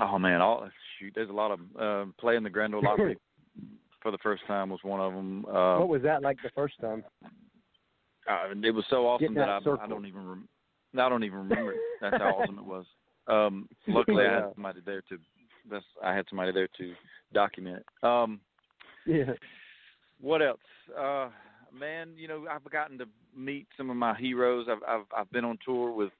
Oh 0.01 0.19
man, 0.19 0.41
all 0.41 0.67
shoot. 0.99 1.13
There's 1.15 1.29
a 1.29 1.33
lot 1.33 1.51
of 1.51 1.59
uh, 1.79 2.11
playing 2.19 2.43
the 2.43 2.49
Grand 2.49 2.75
Ole 2.75 2.85
Opry 2.89 3.17
for 4.01 4.11
the 4.11 4.17
first 4.19 4.43
time 4.47 4.69
was 4.69 4.79
one 4.83 4.99
of 4.99 5.13
them. 5.13 5.45
Uh, 5.45 5.79
what 5.79 5.89
was 5.89 6.01
that 6.03 6.21
like 6.21 6.37
the 6.43 6.49
first 6.55 6.75
time? 6.79 7.03
uh, 8.29 8.47
it 8.63 8.71
was 8.73 8.85
so 8.89 9.07
awesome 9.07 9.33
Getting 9.33 9.35
that 9.35 9.63
that 9.63 9.79
I, 9.79 9.85
I 9.85 9.87
don't 9.87 10.05
even 10.05 10.27
rem- 10.27 10.49
I 10.97 11.09
don't 11.09 11.23
even 11.23 11.49
remember. 11.49 11.75
That's 12.01 12.17
how 12.17 12.35
awesome 12.35 12.59
it 12.59 12.65
was. 12.65 12.85
Um, 13.27 13.69
luckily, 13.87 14.25
I 14.25 14.33
had 14.33 14.51
somebody 14.55 14.81
there 14.85 15.01
to. 15.09 15.17
That's 15.69 15.85
I 16.03 16.15
had 16.15 16.25
somebody 16.29 16.51
there 16.51 16.67
to 16.77 16.93
document 17.33 17.77
it. 17.77 18.07
Um, 18.07 18.39
Yeah. 19.05 19.33
what 20.19 20.41
else? 20.41 20.59
Uh, 20.97 21.29
man, 21.71 22.13
you 22.17 22.27
know, 22.27 22.45
I've 22.49 22.69
gotten 22.71 22.97
to 22.97 23.05
meet 23.35 23.67
some 23.77 23.89
of 23.89 23.95
my 23.95 24.15
heroes. 24.17 24.67
I've 24.69 24.83
I've 24.87 25.05
I've 25.15 25.31
been 25.31 25.45
on 25.45 25.57
tour 25.63 25.91
with 25.91 26.11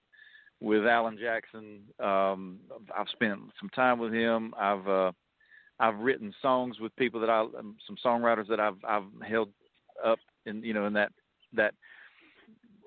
with 0.61 0.85
Alan 0.85 1.17
Jackson. 1.19 1.81
Um, 1.99 2.59
I've 2.95 3.09
spent 3.11 3.39
some 3.59 3.69
time 3.69 3.99
with 3.99 4.13
him. 4.13 4.53
I've 4.57 4.87
uh, 4.87 5.11
I've 5.81 5.97
written 5.99 6.33
songs 6.41 6.79
with 6.79 6.95
people 6.95 7.19
that 7.21 7.29
I 7.29 7.41
um, 7.41 7.75
some 7.87 7.97
songwriters 8.05 8.47
that 8.47 8.59
I've 8.59 8.77
I've 8.87 9.03
held 9.27 9.49
up 10.05 10.19
in 10.45 10.63
you 10.63 10.73
know 10.73 10.85
in 10.85 10.93
that 10.93 11.11
that 11.53 11.73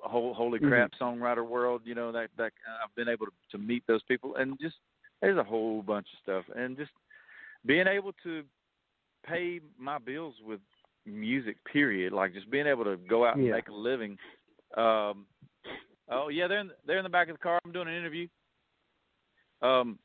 whole 0.03 0.33
holy 0.33 0.61
Mhm. 0.61 0.69
crap 0.69 0.93
songwriter 1.01 1.47
world. 1.47 1.83
You 1.85 1.95
know 1.95 2.13
that 2.13 2.31
that 2.39 2.53
I've 2.83 2.95
been 2.95 3.09
able 3.09 3.27
to 3.27 3.33
to 3.51 3.59
meet 3.59 3.85
those 3.87 4.03
people 4.05 4.37
and 4.37 4.59
just 4.61 4.77
there's 5.21 5.39
a 5.39 5.45
whole 5.45 5.83
bunch 5.83 6.07
of 6.13 6.19
stuff 6.23 6.57
and 6.57 6.77
just 6.77 6.93
being 7.67 7.87
able 7.87 8.13
to 8.23 8.45
pay 9.27 9.61
my 9.79 9.99
bills 9.99 10.35
with 10.47 10.61
music. 11.05 11.57
Period. 11.65 12.13
Like 12.13 12.33
just 12.33 12.51
being 12.51 12.67
able 12.67 12.85
to 12.85 12.97
go 12.97 13.27
out 13.27 13.37
and 13.37 13.47
Yeah. 13.47 13.53
make 13.53 13.69
a 13.69 13.73
living. 13.75 14.19
Um, 14.77 15.27
oh 16.09 16.29
yeah, 16.29 16.47
they're 16.47 16.61
in, 16.61 16.71
they're 16.87 16.99
in 16.99 17.05
the 17.05 17.09
back 17.11 17.29
of 17.29 17.35
the 17.37 17.43
car. 17.43 17.59
I'm 17.65 17.73
doing 17.73 17.89
an 17.89 17.95
interview. 17.95 18.29
Um, 19.63 19.99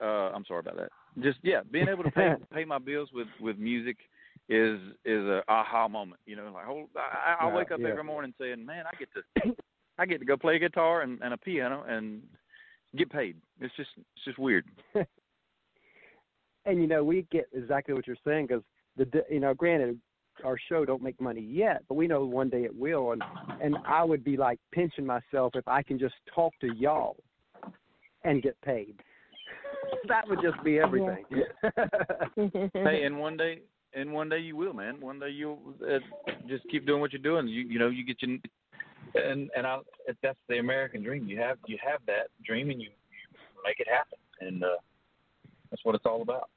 uh, 0.00 0.30
I'm 0.34 0.44
sorry 0.46 0.60
about 0.60 0.76
that. 0.76 0.90
Just 1.22 1.38
yeah, 1.42 1.60
being 1.70 1.88
able 1.88 2.04
to 2.04 2.10
pay 2.10 2.34
pay 2.54 2.64
my 2.64 2.78
bills 2.78 3.10
with 3.12 3.28
with 3.40 3.58
music 3.58 3.96
is 4.48 4.78
is 5.04 5.24
a 5.24 5.42
aha 5.48 5.88
moment. 5.88 6.20
You 6.26 6.36
know, 6.36 6.50
like 6.52 6.64
hold, 6.64 6.88
I, 6.96 7.46
I 7.46 7.54
wake 7.54 7.70
up 7.70 7.80
yeah. 7.80 7.88
every 7.88 8.04
morning 8.04 8.32
saying, 8.40 8.64
man, 8.64 8.84
I 8.86 8.96
get 8.96 9.08
to 9.14 9.52
I 9.98 10.06
get 10.06 10.20
to 10.20 10.24
go 10.24 10.36
play 10.36 10.58
guitar 10.58 11.02
and, 11.02 11.20
and 11.22 11.34
a 11.34 11.38
piano 11.38 11.84
and 11.88 12.22
get 12.96 13.10
paid. 13.10 13.36
It's 13.60 13.74
just 13.76 13.90
it's 13.96 14.24
just 14.24 14.38
weird. 14.38 14.64
and 16.68 16.80
you 16.80 16.86
know 16.86 17.02
we 17.02 17.26
get 17.32 17.48
exactly 17.52 17.94
what 17.94 18.06
you're 18.06 18.16
saying 18.24 18.46
because 18.46 18.62
the 18.96 19.06
d- 19.06 19.20
you 19.30 19.40
know 19.40 19.54
granted 19.54 19.98
our 20.44 20.56
show 20.68 20.84
don't 20.84 21.02
make 21.02 21.20
money 21.20 21.40
yet 21.40 21.82
but 21.88 21.94
we 21.94 22.06
know 22.06 22.24
one 22.24 22.48
day 22.48 22.62
it 22.62 22.74
will 22.74 23.12
and 23.12 23.22
and 23.60 23.76
i 23.86 24.04
would 24.04 24.22
be 24.22 24.36
like 24.36 24.60
pinching 24.70 25.04
myself 25.04 25.52
if 25.54 25.66
i 25.66 25.82
can 25.82 25.98
just 25.98 26.14
talk 26.32 26.52
to 26.60 26.72
y'all 26.74 27.16
and 28.24 28.42
get 28.42 28.60
paid 28.60 29.02
that 30.08 30.28
would 30.28 30.40
just 30.42 30.62
be 30.64 30.78
everything 30.78 31.24
hey, 32.74 33.02
and 33.04 33.18
one 33.18 33.36
day 33.36 33.60
and 33.94 34.12
one 34.12 34.28
day 34.28 34.38
you 34.38 34.54
will, 34.56 34.74
man. 34.74 35.00
One 35.00 35.18
day 35.18 35.30
you'll 35.30 35.58
uh, 35.82 35.98
just 36.46 36.64
keep 36.70 36.86
doing 36.86 37.00
what 37.00 37.12
you're 37.12 37.22
doing. 37.22 37.48
You 37.48 37.62
you 37.62 37.78
know 37.78 37.88
you 37.88 38.04
get 38.04 38.20
your 38.22 38.36
and 39.14 39.50
and 39.56 39.66
I 39.66 39.78
that's 40.22 40.38
the 40.48 40.58
American 40.58 41.02
dream. 41.02 41.26
You 41.26 41.38
have 41.40 41.58
you 41.66 41.78
have 41.84 42.00
that 42.06 42.28
dream 42.44 42.70
and 42.70 42.80
you, 42.80 42.88
you 42.88 43.38
make 43.64 43.80
it 43.80 43.88
happen, 43.88 44.18
and 44.40 44.62
uh, 44.62 44.76
that's 45.70 45.84
what 45.84 45.94
it's 45.94 46.06
all 46.06 46.22
about. 46.22 46.50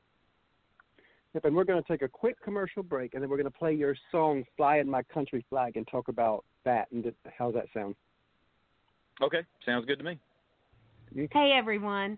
Yep, 1.33 1.45
and 1.45 1.55
we're 1.55 1.63
going 1.63 1.81
to 1.81 1.87
take 1.87 2.01
a 2.01 2.09
quick 2.09 2.35
commercial 2.43 2.83
break 2.83 3.13
and 3.13 3.23
then 3.23 3.29
we're 3.29 3.37
going 3.37 3.45
to 3.45 3.57
play 3.57 3.73
your 3.73 3.95
song 4.11 4.43
"Fly 4.57 4.75
flying 4.75 4.89
my 4.89 5.01
country 5.03 5.45
flag 5.49 5.77
and 5.77 5.87
talk 5.87 6.09
about 6.09 6.43
that 6.65 6.91
and 6.91 7.03
th- 7.03 7.15
how's 7.37 7.53
that 7.53 7.67
sound 7.73 7.95
Okay, 9.21 9.41
sounds 9.65 9.85
good 9.85 9.99
to 9.99 10.03
me. 10.03 10.17
Hey 11.31 11.53
everyone, 11.57 12.17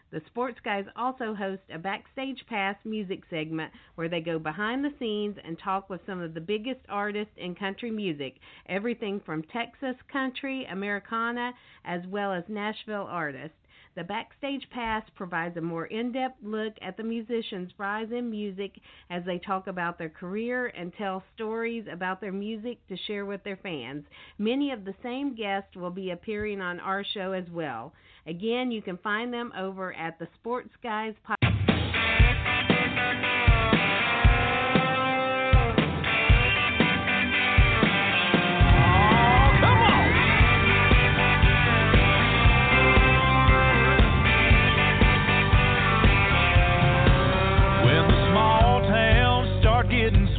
The 0.11 0.21
Sports 0.27 0.59
Guys 0.65 0.85
also 0.97 1.33
host 1.33 1.61
a 1.73 1.79
Backstage 1.79 2.45
Pass 2.47 2.75
music 2.83 3.23
segment 3.29 3.71
where 3.95 4.09
they 4.09 4.19
go 4.19 4.39
behind 4.39 4.83
the 4.83 4.93
scenes 4.99 5.37
and 5.41 5.57
talk 5.57 5.89
with 5.89 6.05
some 6.05 6.19
of 6.19 6.33
the 6.33 6.41
biggest 6.41 6.81
artists 6.89 7.33
in 7.37 7.55
country 7.55 7.91
music, 7.91 8.35
everything 8.67 9.21
from 9.21 9.41
Texas 9.43 9.95
country, 10.11 10.65
Americana, 10.65 11.53
as 11.85 12.05
well 12.07 12.33
as 12.33 12.43
Nashville 12.49 13.07
artists. 13.09 13.55
The 13.95 14.03
Backstage 14.03 14.69
Pass 14.69 15.03
provides 15.15 15.55
a 15.55 15.61
more 15.61 15.85
in 15.85 16.11
depth 16.11 16.43
look 16.43 16.73
at 16.81 16.97
the 16.97 17.03
musicians' 17.03 17.71
rise 17.77 18.11
in 18.11 18.29
music 18.29 18.81
as 19.09 19.23
they 19.25 19.37
talk 19.37 19.67
about 19.67 19.97
their 19.97 20.09
career 20.09 20.67
and 20.67 20.93
tell 20.93 21.23
stories 21.35 21.85
about 21.89 22.19
their 22.19 22.31
music 22.33 22.85
to 22.87 22.97
share 22.97 23.25
with 23.25 23.43
their 23.43 23.57
fans. 23.57 24.05
Many 24.37 24.71
of 24.71 24.83
the 24.83 24.95
same 25.03 25.35
guests 25.35 25.75
will 25.75 25.89
be 25.89 26.11
appearing 26.11 26.59
on 26.59 26.81
our 26.81 27.03
show 27.03 27.31
as 27.31 27.49
well. 27.49 27.93
Again, 28.27 28.71
you 28.71 28.81
can 28.81 28.97
find 28.97 29.33
them 29.33 29.51
over 29.57 29.93
at 29.93 30.19
the 30.19 30.27
Sports 30.39 30.69
Guys 30.83 31.13
Podcast. 31.27 31.37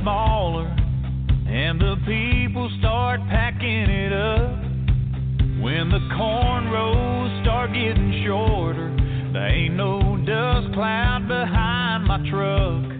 Smaller 0.02 0.66
and 1.46 1.80
the 1.80 1.94
people 2.04 2.68
start 2.80 3.20
packing 3.28 3.88
it 3.88 4.12
up, 4.12 4.50
when 5.62 5.90
the 5.90 6.00
corn 6.16 6.64
shorter, 6.72 7.21
ain't 9.52 9.74
no 9.74 10.16
dust 10.24 10.72
cloud 10.72 11.28
behind 11.28 12.04
my 12.04 12.18
truck. 12.30 12.91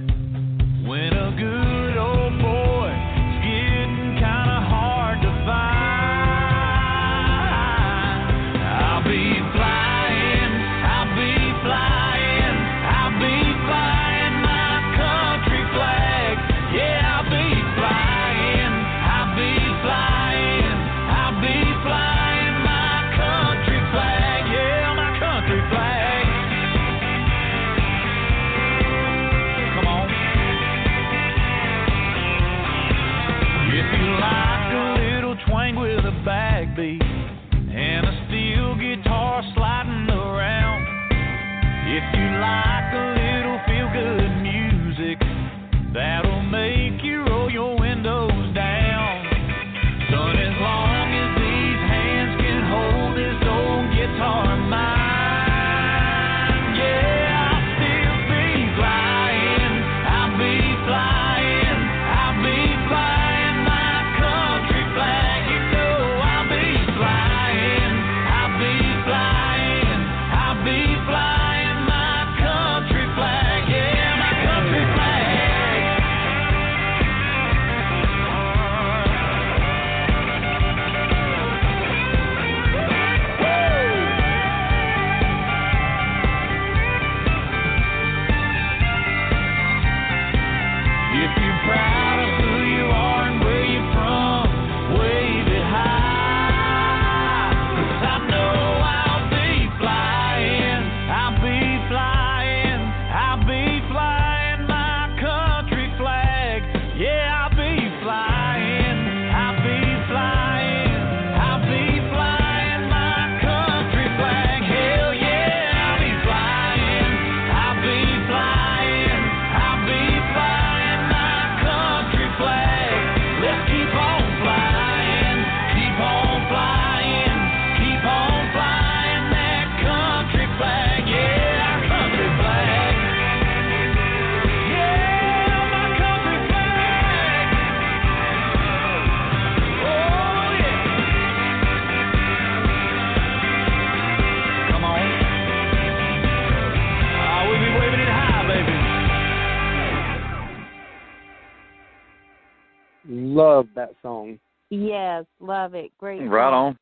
Yes, 155.12 155.26
love 155.40 155.74
it. 155.74 155.92
Great. 155.98 156.20
Right 156.26 156.50
song. 156.50 156.68
on. 156.68 156.78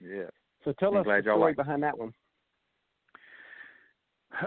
Yeah. 0.00 0.24
So 0.64 0.72
tell 0.78 0.90
I'm 0.94 0.98
us 0.98 1.04
glad 1.04 1.22
the 1.22 1.26
y'all 1.26 1.36
story 1.36 1.50
like 1.52 1.56
behind 1.56 1.82
that 1.82 1.96
one. 1.96 2.12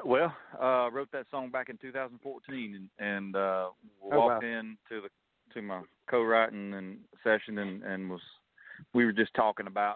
Well, 0.04 0.36
uh, 0.60 0.86
I 0.86 0.90
wrote 0.90 1.12
that 1.12 1.26
song 1.30 1.52
back 1.52 1.70
in 1.70 1.78
2014, 1.78 2.90
and, 3.00 3.08
and 3.08 3.36
uh, 3.36 3.40
Oh, 3.40 3.72
walked 4.18 4.44
wow. 4.44 4.48
in 4.48 4.78
to 4.90 5.02
the 5.02 5.10
to 5.54 5.62
my 5.62 5.82
co-writing 6.10 6.74
and 6.74 6.98
session, 7.24 7.60
and, 7.60 7.84
and 7.84 8.10
was 8.10 8.20
we 8.94 9.06
were 9.06 9.12
just 9.14 9.34
talking 9.36 9.68
about 9.68 9.96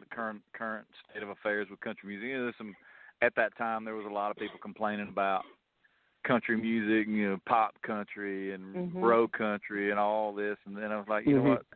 the 0.00 0.06
current 0.14 0.40
current 0.54 0.86
state 1.10 1.22
of 1.22 1.28
affairs 1.28 1.68
with 1.70 1.80
country 1.80 2.08
music. 2.08 2.28
You 2.28 2.36
know, 2.38 2.42
there's 2.44 2.54
some 2.58 2.74
at 3.22 3.34
that 3.36 3.56
time 3.56 3.84
there 3.84 3.94
was 3.94 4.06
a 4.06 4.12
lot 4.12 4.30
of 4.30 4.36
people 4.38 4.58
complaining 4.62 5.08
about 5.08 5.44
country 6.26 6.56
music, 6.56 7.06
you 7.08 7.30
know, 7.30 7.38
pop 7.46 7.74
country 7.82 8.52
and 8.54 8.92
Mhm. 8.92 9.00
bro 9.00 9.28
country 9.28 9.90
and 9.90 10.00
all 10.00 10.34
this, 10.34 10.56
and 10.66 10.76
then 10.76 10.90
I 10.90 10.96
was 10.98 11.08
like, 11.08 11.26
you 11.26 11.36
Mhm. 11.36 11.44
know 11.44 11.50
what? 11.50 11.66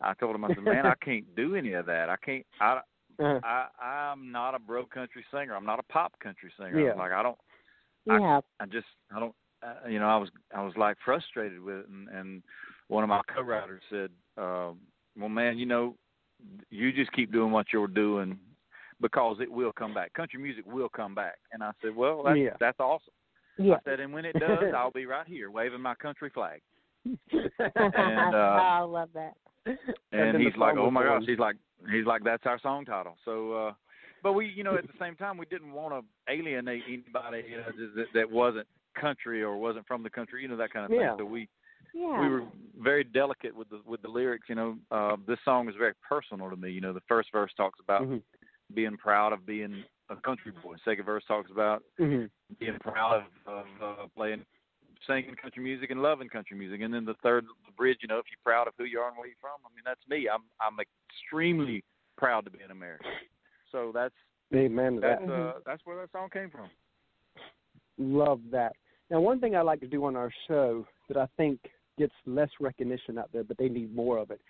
I 0.00 0.14
told 0.14 0.34
him, 0.34 0.44
I 0.44 0.48
said, 0.48 0.62
man, 0.64 0.86
I 0.86 0.94
can't 1.04 1.24
do 1.36 1.54
any 1.56 1.72
of 1.72 1.86
that. 1.86 2.08
I 2.08 2.16
can't. 2.16 2.44
I 2.60 2.80
Uh, 3.18 3.40
I 3.42 3.68
I'm 3.82 4.30
not 4.30 4.54
a 4.54 4.58
bro 4.58 4.84
country 4.84 5.24
singer. 5.30 5.54
I'm 5.56 5.64
not 5.64 5.78
a 5.78 5.82
pop 5.84 6.12
country 6.20 6.52
singer. 6.58 6.78
Yeah. 6.78 6.92
I'm 6.92 6.98
like 6.98 7.12
I 7.12 7.22
don't. 7.22 7.38
I- 8.10 8.18
Yeah. 8.18 8.40
I 8.60 8.66
just 8.66 8.86
I 9.14 9.20
don't. 9.20 9.34
Uh, 9.62 9.88
you 9.88 9.98
know, 9.98 10.06
I 10.06 10.16
was 10.18 10.28
I 10.54 10.62
was 10.62 10.74
like 10.76 10.98
frustrated 11.02 11.60
with 11.60 11.76
it, 11.78 11.88
and, 11.88 12.08
and 12.10 12.42
one 12.88 13.02
of 13.02 13.08
my 13.08 13.22
co-writers 13.34 13.82
said, 13.88 14.10
um, 14.36 14.78
"Well, 15.18 15.30
man, 15.30 15.56
you 15.56 15.64
know, 15.64 15.96
you 16.68 16.92
just 16.92 17.10
keep 17.12 17.32
doing 17.32 17.50
what 17.52 17.72
you're 17.72 17.88
doing 17.88 18.38
because 19.00 19.38
it 19.40 19.50
will 19.50 19.72
come 19.72 19.94
back. 19.94 20.12
Country 20.12 20.38
music 20.38 20.66
will 20.66 20.90
come 20.90 21.14
back." 21.14 21.38
And 21.52 21.62
I 21.62 21.70
said, 21.80 21.96
"Well, 21.96 22.22
that's 22.22 22.38
Yeah. 22.38 22.56
that's 22.60 22.78
awesome." 22.80 23.14
Yeah. 23.56 23.76
I 23.76 23.78
said, 23.84 24.00
"And 24.00 24.12
when 24.12 24.26
it 24.26 24.34
does, 24.38 24.74
I'll 24.76 24.90
be 24.90 25.06
right 25.06 25.26
here 25.26 25.50
waving 25.50 25.80
my 25.80 25.94
country 25.94 26.28
flag." 26.28 26.60
and 27.32 28.34
uh, 28.34 28.58
I 28.60 28.80
love 28.80 29.08
that. 29.14 29.34
and, 30.12 30.34
the 30.34 30.38
he's 30.38 30.56
like, 30.56 30.76
"Oh 30.76 30.90
my 30.90 31.04
gosh!" 31.04 31.22
He's 31.26 31.38
like, 31.38 31.56
"He's 31.90 32.06
like, 32.06 32.22
that's 32.24 32.46
our 32.46 32.58
song 32.60 32.84
title." 32.84 33.16
So, 33.24 33.52
uh 33.52 33.72
but 34.22 34.32
we, 34.32 34.46
you 34.46 34.64
know, 34.64 34.76
at 34.76 34.86
the 34.86 34.94
same 34.98 35.14
time, 35.14 35.36
we 35.38 35.46
didn't 35.46 35.72
want 35.72 35.94
to 35.94 36.32
alienate 36.32 36.82
anybody 36.88 37.44
you 37.48 37.58
know, 37.58 37.64
that, 37.94 38.06
that 38.14 38.28
wasn't 38.28 38.66
country 38.98 39.42
or 39.42 39.56
wasn't 39.56 39.86
from 39.86 40.02
the 40.02 40.10
country, 40.10 40.42
you 40.42 40.48
know, 40.48 40.56
that 40.56 40.72
kind 40.72 40.86
of 40.86 40.90
thing. 40.90 41.00
Yeah. 41.00 41.16
So 41.16 41.24
we 41.24 41.48
Yeah. 41.94 42.20
we 42.20 42.28
were 42.28 42.42
very 42.78 43.04
delicate 43.04 43.54
with 43.54 43.68
the 43.70 43.80
with 43.84 44.02
the 44.02 44.08
lyrics. 44.08 44.48
You 44.48 44.54
know, 44.54 44.78
uh, 44.90 45.16
this 45.26 45.38
song 45.44 45.68
is 45.68 45.74
very 45.76 45.94
personal 46.08 46.50
to 46.50 46.56
me. 46.56 46.70
You 46.70 46.80
know, 46.80 46.92
the 46.92 47.02
first 47.08 47.30
verse 47.32 47.52
talks 47.56 47.78
about 47.80 48.02
Mhm. 48.02 48.22
being 48.74 48.96
proud 48.96 49.32
of 49.32 49.46
being 49.46 49.84
a 50.08 50.16
country 50.16 50.52
boy. 50.62 50.76
Second 50.84 51.04
verse 51.04 51.24
talks 51.26 51.50
about 51.50 51.82
Mhm. 51.98 52.30
being 52.58 52.78
proud 52.80 53.26
of, 53.46 53.46
of 53.46 53.82
uh, 53.82 54.06
playing, 54.16 54.44
singing 55.06 55.34
country 55.40 55.62
music 55.62 55.90
and 55.90 56.02
loving 56.02 56.28
country 56.28 56.56
music. 56.56 56.80
And 56.82 56.92
then 56.92 57.04
the 57.04 57.14
third 57.22 57.44
the 57.66 57.72
bridge, 57.72 57.98
you 58.02 58.08
know, 58.08 58.18
if 58.18 58.26
you're 58.30 58.44
proud 58.44 58.68
of 58.68 58.74
who 58.78 58.84
you 58.84 58.98
are 58.98 59.08
and 59.08 59.16
where 59.16 59.26
you're 59.26 59.36
from, 59.40 59.58
I 59.64 59.74
mean, 59.74 59.82
that's 59.84 60.00
me. 60.08 60.28
I'm 60.28 60.42
I'm 60.60 60.76
extremely 60.80 61.84
proud 62.16 62.44
to 62.44 62.50
be 62.50 62.62
an 62.62 62.70
American. 62.70 63.10
So 63.72 63.90
that's 63.94 64.14
Amen 64.54 64.96
to 64.96 65.00
that. 65.00 65.20
that's 65.20 65.30
uh, 65.30 65.52
that's 65.64 65.82
where 65.84 65.96
that 66.00 66.12
song 66.12 66.28
came 66.32 66.50
from. 66.50 66.68
Love 67.98 68.40
that. 68.50 68.72
Now, 69.10 69.20
one 69.20 69.40
thing 69.40 69.56
I 69.56 69.62
like 69.62 69.80
to 69.80 69.86
do 69.86 70.04
on 70.04 70.16
our 70.16 70.30
show 70.48 70.86
that 71.08 71.16
I 71.16 71.26
think 71.36 71.60
gets 71.98 72.12
less 72.26 72.50
recognition 72.60 73.18
out 73.18 73.30
there, 73.32 73.44
but 73.44 73.56
they 73.58 73.68
need 73.68 73.94
more 73.94 74.18
of 74.18 74.30
it, 74.30 74.40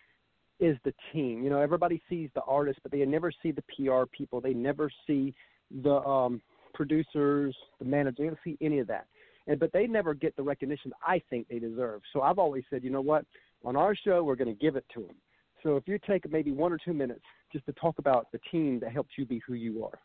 is 0.58 0.76
the 0.84 0.94
team. 1.12 1.44
You 1.44 1.50
know, 1.50 1.60
everybody 1.60 2.02
sees 2.08 2.30
the 2.34 2.42
artist, 2.42 2.80
but 2.82 2.90
they 2.90 3.04
never 3.04 3.30
see 3.42 3.52
the 3.52 3.62
PR 3.62 4.04
people. 4.10 4.40
They 4.40 4.54
never 4.54 4.90
see 5.06 5.34
the 5.82 5.96
um, 6.06 6.40
producers, 6.74 7.54
the 7.78 7.84
manager. 7.84 8.16
They 8.18 8.26
don't 8.26 8.38
see 8.42 8.56
any 8.60 8.78
of 8.78 8.86
that. 8.88 9.06
And 9.46 9.58
but 9.60 9.72
they 9.72 9.86
never 9.86 10.14
get 10.14 10.34
the 10.36 10.42
recognition 10.42 10.92
I 11.06 11.22
think 11.30 11.48
they 11.48 11.58
deserve. 11.58 12.02
So 12.12 12.22
I've 12.22 12.38
always 12.38 12.64
said, 12.70 12.82
you 12.82 12.90
know 12.90 13.00
what? 13.00 13.24
On 13.64 13.76
our 13.76 13.94
show, 13.94 14.22
we're 14.22 14.36
going 14.36 14.54
to 14.54 14.60
give 14.60 14.76
it 14.76 14.84
to 14.94 15.02
them. 15.02 15.16
So 15.62 15.76
if 15.76 15.88
you 15.88 15.98
take 16.06 16.30
maybe 16.30 16.52
one 16.52 16.72
or 16.72 16.78
two 16.78 16.92
minutes 16.92 17.24
just 17.52 17.66
to 17.66 17.72
talk 17.72 17.98
about 17.98 18.30
the 18.32 18.40
team 18.50 18.80
that 18.80 18.92
helped 18.92 19.12
you 19.16 19.24
be 19.24 19.40
who 19.46 19.54
you 19.54 19.84
are. 19.84 19.98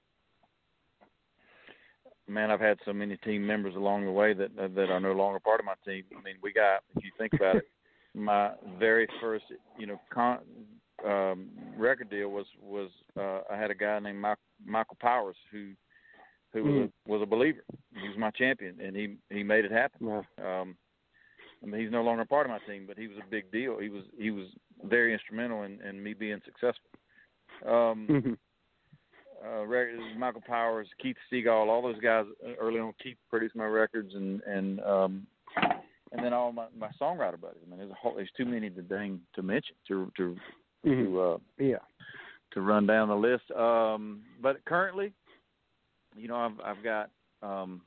man, 2.27 2.49
I've 2.49 2.61
had 2.61 2.77
so 2.85 2.93
many 2.93 3.17
team 3.17 3.45
members 3.45 3.75
along 3.75 4.05
the 4.05 4.11
way 4.11 4.33
that 4.33 4.55
that 4.55 4.89
are 4.89 4.99
no 4.99 5.11
longer 5.11 5.39
part 5.39 5.59
of 5.59 5.65
my 5.65 5.73
team. 5.85 6.03
I 6.17 6.21
mean, 6.21 6.35
we 6.41 6.53
got 6.53 6.83
if 6.95 7.03
you 7.03 7.11
think 7.17 7.33
about 7.33 7.57
it, 7.57 7.67
my 8.15 8.51
very 8.79 9.07
first 9.19 9.45
you 9.77 9.87
know 9.87 9.99
con, 10.13 10.39
um, 11.05 11.49
record 11.77 12.09
deal 12.09 12.29
was 12.29 12.45
was 12.61 12.89
uh, 13.19 13.41
I 13.51 13.57
had 13.57 13.71
a 13.71 13.75
guy 13.75 13.99
named 13.99 14.19
Mike, 14.19 14.37
Michael 14.65 14.97
Powers 14.99 15.35
who 15.51 15.71
who 16.53 16.63
was 16.63 16.89
a, 16.89 17.09
was 17.09 17.21
a 17.21 17.25
believer. 17.25 17.63
He 18.01 18.07
was 18.07 18.17
my 18.17 18.31
champion, 18.31 18.79
and 18.81 18.95
he 18.95 19.15
he 19.29 19.43
made 19.43 19.65
it 19.65 19.71
happen. 19.71 20.07
Yeah. 20.07 20.61
Um, 20.61 20.75
I 21.63 21.67
mean, 21.67 21.81
he's 21.81 21.91
no 21.91 22.01
longer 22.01 22.25
part 22.25 22.47
of 22.47 22.51
my 22.51 22.59
team, 22.71 22.85
but 22.87 22.97
he 22.97 23.07
was 23.07 23.17
a 23.17 23.29
big 23.29 23.51
deal. 23.51 23.77
He 23.79 23.89
was 23.89 24.03
he 24.17 24.31
was 24.31 24.47
very 24.83 25.13
instrumental 25.13 25.63
in, 25.63 25.79
in 25.81 26.01
me 26.01 26.13
being 26.13 26.41
successful. 26.45 26.89
Um, 27.65 28.07
Mhm. 28.09 28.37
uh, 29.45 29.65
rec- 29.65 29.89
Michael 30.17 30.41
Powers, 30.41 30.87
Keith 31.01 31.17
Stegall, 31.31 31.67
all 31.67 31.81
those 31.81 31.99
guys 31.99 32.25
early 32.59 32.79
on. 32.79 32.93
Keith 33.01 33.17
produced 33.29 33.55
my 33.55 33.65
records, 33.65 34.13
and 34.15 34.41
and 34.43 34.79
um, 34.81 35.27
and 36.11 36.23
then 36.23 36.33
all 36.33 36.51
my 36.51 36.65
my 36.77 36.89
songwriter 36.99 37.39
buddies. 37.39 37.61
I 37.65 37.69
mean, 37.69 37.79
there's 37.79 37.91
a 37.91 37.95
whole, 37.95 38.15
there's 38.15 38.31
too 38.35 38.45
many 38.45 38.69
to 38.69 38.81
dang 38.81 39.21
to 39.35 39.41
mention 39.41 39.75
to 39.87 40.11
to 40.17 40.37
Mhm. 40.85 41.03
to 41.05 41.21
uh, 41.21 41.37
Yeah. 41.59 41.77
to 42.51 42.61
run 42.61 42.85
down 42.87 43.07
the 43.07 43.15
list. 43.15 43.49
Um, 43.51 44.23
but 44.41 44.63
currently, 44.65 45.13
you 46.15 46.27
know, 46.27 46.35
I've 46.35 46.59
I've 46.63 46.83
got 46.83 47.09
um, 47.41 47.81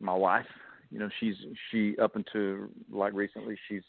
my 0.00 0.14
wife. 0.14 0.46
You 0.90 0.98
know, 1.00 1.08
she's 1.20 1.34
she 1.70 1.96
up 1.98 2.16
until 2.16 2.68
like 2.90 3.12
recently, 3.12 3.56
she's 3.68 3.82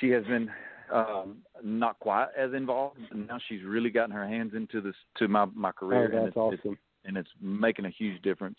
she 0.00 0.10
has 0.10 0.24
been 0.24 0.50
um, 0.92 1.38
not 1.62 1.98
quite 2.00 2.28
as 2.36 2.52
involved. 2.52 2.98
And 3.10 3.26
now 3.28 3.38
she's 3.48 3.62
really 3.64 3.90
gotten 3.90 4.10
her 4.10 4.26
hands 4.26 4.52
into 4.54 4.80
this 4.80 4.94
to 5.18 5.28
my 5.28 5.46
my 5.54 5.70
Oh, 5.70 5.72
career, 5.72 6.04
and 6.06 6.14
that's 6.14 6.28
it's, 6.28 6.36
awesome. 6.36 6.72
it's 6.72 6.80
and 7.04 7.16
it's 7.16 7.30
making 7.40 7.84
a 7.84 7.90
huge 7.90 8.20
difference. 8.22 8.58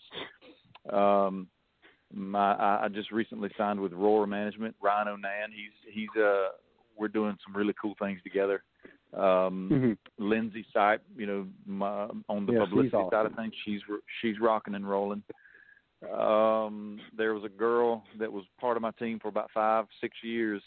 Um, 0.92 1.48
my 2.12 2.52
I, 2.54 2.84
I 2.84 2.88
just 2.88 3.10
recently 3.12 3.50
signed 3.56 3.80
with 3.80 3.92
Roar 3.92 4.26
Management. 4.26 4.74
Ryan 4.82 5.08
Onan, 5.08 5.50
he's 5.54 5.94
he's 5.94 6.22
uh 6.22 6.48
we're 6.98 7.08
doing 7.08 7.36
some 7.44 7.56
really 7.56 7.74
cool 7.80 7.94
things 7.98 8.20
together. 8.22 8.62
Um, 9.16 9.68
Mhm. 9.70 9.98
Lindsay 10.18 10.64
Sipe, 10.74 11.00
you 11.16 11.26
know, 11.26 11.48
my, 11.66 12.08
on 12.28 12.46
the 12.46 12.52
Yeah, 12.52 12.60
publicity 12.60 13.04
side 13.10 13.26
of 13.26 13.34
things, 13.34 13.54
she's 13.64 13.80
she's 14.20 14.40
rocking 14.40 14.74
and 14.74 14.88
rolling. 14.88 15.22
Um, 16.12 17.00
there 17.16 17.34
was 17.34 17.44
a 17.44 17.48
girl 17.48 18.04
that 18.18 18.32
was 18.32 18.44
part 18.60 18.76
of 18.76 18.82
my 18.82 18.90
team 18.92 19.18
for 19.20 19.28
about 19.28 19.50
five, 19.52 19.86
six 20.00 20.16
years. 20.22 20.62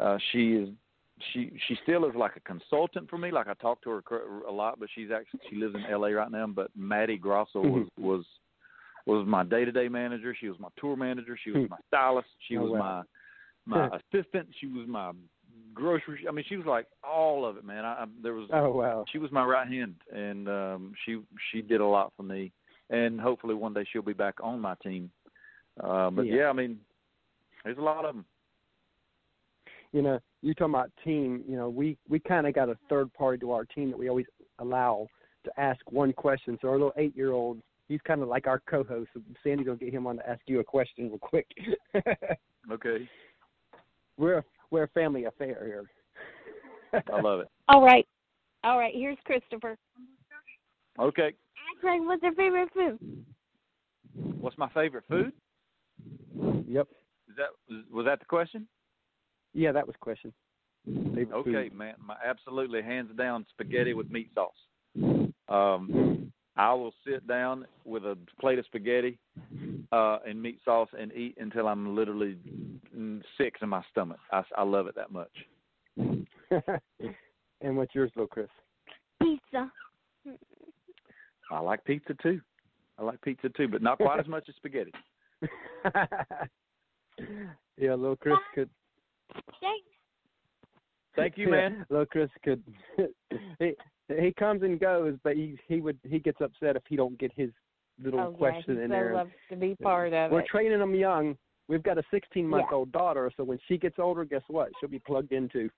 Uh, 0.00 0.18
she 0.30 0.52
is 0.54 0.68
she 1.32 1.52
she 1.68 1.76
still 1.82 2.04
is 2.06 2.14
like 2.14 2.36
a 2.36 2.40
consultant 2.40 3.08
for 3.08 3.18
me. 3.18 3.30
Like 3.30 3.48
I 3.48 3.54
talk 3.54 3.80
to 3.82 3.90
her 3.90 4.02
a 4.48 4.52
lot, 4.52 4.78
but 4.78 4.88
she's 4.94 5.10
actually 5.10 5.40
she 5.48 5.56
lives 5.56 5.74
in 5.74 5.84
L.A. 5.86 6.12
right 6.12 6.30
now. 6.30 6.46
But 6.46 6.70
Maddie 6.76 7.18
Grosso 7.18 7.60
was 7.60 7.86
Mhm. 7.96 8.02
was 8.02 8.24
was 9.06 9.26
my 9.26 9.44
day 9.44 9.64
to 9.64 9.72
day 9.72 9.88
manager. 9.88 10.34
She 10.34 10.48
was 10.48 10.58
my 10.58 10.68
tour 10.76 10.96
manager. 10.96 11.36
She 11.42 11.50
was 11.50 11.62
Hmm. 11.62 11.70
my 11.70 11.78
stylist. 11.88 12.28
She 12.48 12.56
Oh, 12.56 12.64
was 12.64 12.72
wow. 12.72 12.78
my 12.78 13.04
my 13.66 14.00
assistant. 14.12 14.48
She 14.60 14.66
was 14.66 14.86
my 14.88 15.12
grocery. 15.74 16.24
I 16.28 16.32
mean, 16.32 16.44
she 16.48 16.56
was 16.56 16.66
like 16.66 16.86
all 17.02 17.44
of 17.46 17.56
it, 17.56 17.64
man. 17.64 17.84
I, 17.84 18.02
I 18.02 18.04
there 18.22 18.34
was 18.34 18.48
Oh 18.52 18.70
wow. 18.70 19.04
she 19.12 19.18
was 19.18 19.30
my 19.32 19.44
right 19.44 19.68
hand, 19.68 19.96
and 20.12 20.48
um, 20.48 20.94
she 21.04 21.20
she 21.50 21.60
did 21.62 21.80
a 21.80 21.86
lot 21.86 22.12
for 22.16 22.22
me. 22.22 22.52
And 22.90 23.20
hopefully 23.20 23.54
one 23.54 23.74
day 23.74 23.84
she'll 23.90 24.02
be 24.02 24.12
back 24.12 24.34
on 24.42 24.60
my 24.60 24.74
team. 24.82 25.10
Uh, 25.82 26.10
but 26.10 26.26
Yeah. 26.26 26.36
yeah, 26.36 26.48
I 26.48 26.52
mean, 26.52 26.78
there's 27.64 27.78
a 27.78 27.82
lot 27.82 28.04
of 28.04 28.14
them. 28.14 28.24
you 29.92 30.02
know, 30.02 30.18
you 30.42 30.54
talking 30.54 30.74
about 30.74 30.90
team, 31.04 31.44
you 31.48 31.56
know, 31.56 31.68
we 31.68 31.96
we 32.08 32.18
kind 32.18 32.46
of 32.46 32.54
got 32.54 32.68
a 32.68 32.76
third 32.88 33.12
party 33.14 33.38
to 33.38 33.52
our 33.52 33.64
team 33.64 33.90
that 33.90 33.98
we 33.98 34.08
always 34.08 34.26
allow 34.58 35.06
to 35.44 35.50
ask 35.60 35.80
one 35.90 36.12
question. 36.12 36.58
So 36.60 36.68
our 36.68 36.74
little 36.74 36.92
eight 36.96 37.16
year 37.16 37.32
old, 37.32 37.60
he's 37.88 38.00
kind 38.06 38.22
of 38.22 38.28
like 38.28 38.46
our 38.46 38.60
co-host. 38.68 39.10
So 39.14 39.20
Sandy's 39.42 39.66
gonna 39.66 39.78
get 39.78 39.92
him 39.92 40.06
on 40.06 40.16
to 40.16 40.28
ask 40.28 40.40
you 40.46 40.60
a 40.60 40.64
question 40.64 41.08
real 41.08 41.18
quick. 41.18 41.46
Okay, 42.72 43.06
we're 44.16 44.38
a, 44.38 44.44
we're 44.74 44.82
a 44.82 44.88
family 44.88 45.24
affair 45.26 45.62
here. 45.64 45.88
I 47.12 47.20
love 47.20 47.38
it. 47.38 47.48
All 47.68 47.80
right. 47.80 48.04
All 48.64 48.76
right. 48.76 48.92
Here's 48.92 49.16
Christopher. 49.24 49.76
Okay, 50.98 51.32
Craig, 51.80 52.00
what's 52.04 52.22
your 52.22 52.34
favorite 52.34 52.68
food? 52.74 52.98
what's 54.40 54.58
my 54.58 54.68
favorite 54.70 55.04
food? 55.08 55.32
Yep. 56.68 56.88
Is 57.28 57.36
that 57.36 57.74
was 57.92 58.04
that 58.06 58.18
the 58.18 58.26
question? 58.26 58.66
Yeah, 59.54 59.72
that 59.72 59.86
was 59.86 59.94
the 59.94 60.00
question. 60.00 60.32
Favorite 60.86 61.32
Okay, 61.32 61.68
food. 61.68 61.78
man, 61.78 61.94
my 62.04 62.16
absolutely 62.24 62.82
hands 62.82 63.10
down 63.16 63.46
spaghetti 63.50 63.94
with 63.94 64.10
meat 64.10 64.30
sauce. 64.34 65.28
Um, 65.48 66.23
I 66.56 66.72
will 66.72 66.94
sit 67.06 67.26
down 67.26 67.66
with 67.84 68.04
a 68.04 68.16
plate 68.40 68.58
of 68.58 68.64
spaghetti 68.66 69.18
uh, 69.92 70.18
and 70.26 70.40
meat 70.40 70.60
sauce 70.64 70.88
and 70.98 71.12
eat 71.12 71.36
until 71.38 71.66
I'm 71.66 71.96
literally 71.96 72.38
sick 73.36 73.56
in 73.60 73.68
my 73.68 73.82
stomach. 73.90 74.20
I, 74.30 74.42
I 74.56 74.62
love 74.62 74.86
it 74.86 74.94
that 74.94 75.10
much. 75.10 75.32
and 77.60 77.76
what's 77.76 77.94
yours, 77.94 78.12
little 78.14 78.28
Chris? 78.28 78.48
Pizza. 79.20 79.70
I 81.50 81.60
like 81.60 81.84
pizza 81.84 82.14
too. 82.22 82.40
I 82.98 83.02
like 83.02 83.20
pizza 83.22 83.48
too, 83.50 83.68
but 83.68 83.82
not 83.82 83.98
quite 83.98 84.20
as 84.20 84.28
much 84.28 84.44
as 84.48 84.54
spaghetti. 84.56 84.92
yeah, 87.76 87.94
little 87.94 88.16
Chris 88.16 88.38
could 88.54 88.70
Thanks. 89.60 89.86
Thank 91.16 91.38
you, 91.38 91.48
man. 91.48 91.86
Little 91.90 92.06
Chris 92.06 92.30
could 92.42 92.62
he 93.58 93.74
he 94.08 94.32
comes 94.38 94.62
and 94.62 94.78
goes, 94.78 95.16
but 95.22 95.34
he 95.36 95.58
he 95.68 95.80
would 95.80 95.98
he 96.04 96.18
gets 96.18 96.40
upset 96.40 96.76
if 96.76 96.82
he 96.88 96.96
don't 96.96 97.18
get 97.18 97.32
his 97.34 97.50
little 98.02 98.20
oh, 98.20 98.30
question 98.32 98.74
yeah, 98.74 98.74
he 98.74 98.84
in 98.84 98.88
so 98.90 98.94
there. 98.94 99.14
loves 99.14 99.30
to 99.50 99.56
be 99.56 99.74
part 99.82 100.08
of 100.08 100.30
it. 100.30 100.32
We're 100.32 100.40
it. 100.40 100.46
training 100.46 100.78
them 100.78 100.94
young. 100.94 101.36
We've 101.68 101.82
got 101.82 101.96
a 101.96 102.02
16 102.10 102.46
month 102.46 102.66
Yeah. 102.70 102.76
old 102.76 102.92
daughter, 102.92 103.30
so 103.36 103.44
when 103.44 103.58
she 103.68 103.78
gets 103.78 103.98
older, 103.98 104.24
guess 104.24 104.42
what? 104.48 104.68
She'll 104.78 104.88
be 104.90 104.98
plugged 104.98 105.32
into. 105.32 105.70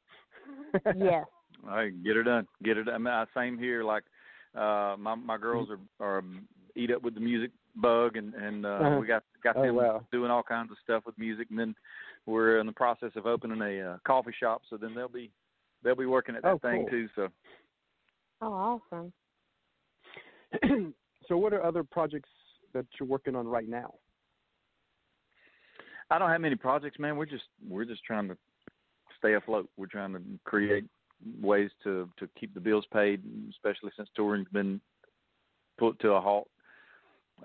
yes. 0.97 1.25
All 1.65 1.77
right, 1.77 2.05
get 2.05 2.17
her 2.17 2.23
done. 2.25 2.47
Get 2.65 2.77
her 2.77 2.85
done. 2.85 2.95
I 2.95 2.99
mean, 2.99 3.07
I- 3.09 3.27
same 3.35 3.59
here. 3.59 3.85
Like, 3.85 4.05
uh, 4.55 4.97
my 4.99 5.15
my 5.15 5.39
girls 5.39 5.69
are 5.71 6.05
are 6.05 6.23
eat 6.75 6.91
up 6.91 7.03
with 7.03 7.15
the 7.15 7.21
music 7.21 7.51
bug, 7.77 8.17
and 8.17 8.35
and 8.35 8.67
uh, 8.67 8.69
Uh-huh. 8.69 8.99
we 9.01 9.07
got 9.07 9.23
got 9.43 9.57
Oh, 9.57 9.63
them 9.63 9.77
wow. 9.77 10.07
doing 10.11 10.31
all 10.31 10.43
kinds 10.43 10.71
of 10.71 10.79
stuff 10.83 11.05
with 11.07 11.17
music, 11.19 11.49
and 11.51 11.59
then 11.59 11.75
we're 12.27 12.59
in 12.59 12.67
the 12.67 12.73
process 12.73 13.13
of 13.17 13.27
opening 13.27 13.63
a 13.63 13.93
uh, 13.93 13.99
coffee 14.05 14.33
shop. 14.39 14.63
So 14.69 14.77
then 14.77 14.95
they'll 14.95 15.09
be 15.09 15.31
they'll 15.83 15.95
be 15.95 16.07
working 16.07 16.35
at 16.37 16.43
that 16.43 16.53
Oh, 16.55 16.59
thing 16.59 16.83
cool. 16.83 16.91
too. 16.91 17.09
So 17.15 17.29
Oh, 18.43 18.81
awesome. 18.93 19.13
so, 21.29 21.37
what 21.39 21.53
are 21.53 21.63
other 21.63 21.83
projects 21.83 22.31
that 22.75 22.87
you're 22.99 23.09
working 23.09 23.35
on 23.35 23.47
right 23.49 23.69
now? 23.69 23.95
I 26.11 26.19
don't 26.19 26.31
have 26.31 26.41
many 26.41 26.57
projects, 26.57 26.99
man. 26.99 27.17
We're 27.17 27.27
just 27.27 27.45
we're 27.69 27.85
just 27.85 28.05
trying 28.05 28.29
to 28.29 28.37
stay 29.19 29.35
afloat. 29.35 29.69
We're 29.77 29.87
trying 29.87 30.13
to 30.13 30.21
create 30.45 30.85
ways 31.41 31.71
to 31.85 32.09
to 32.19 32.29
keep 32.39 32.55
the 32.55 32.61
bills 32.61 32.85
paid, 32.93 33.23
especially 33.51 33.91
since 33.97 34.09
touring's 34.15 34.49
been 34.53 34.81
put 35.79 35.99
to 36.01 36.13
a 36.13 36.21
halt. 36.21 36.49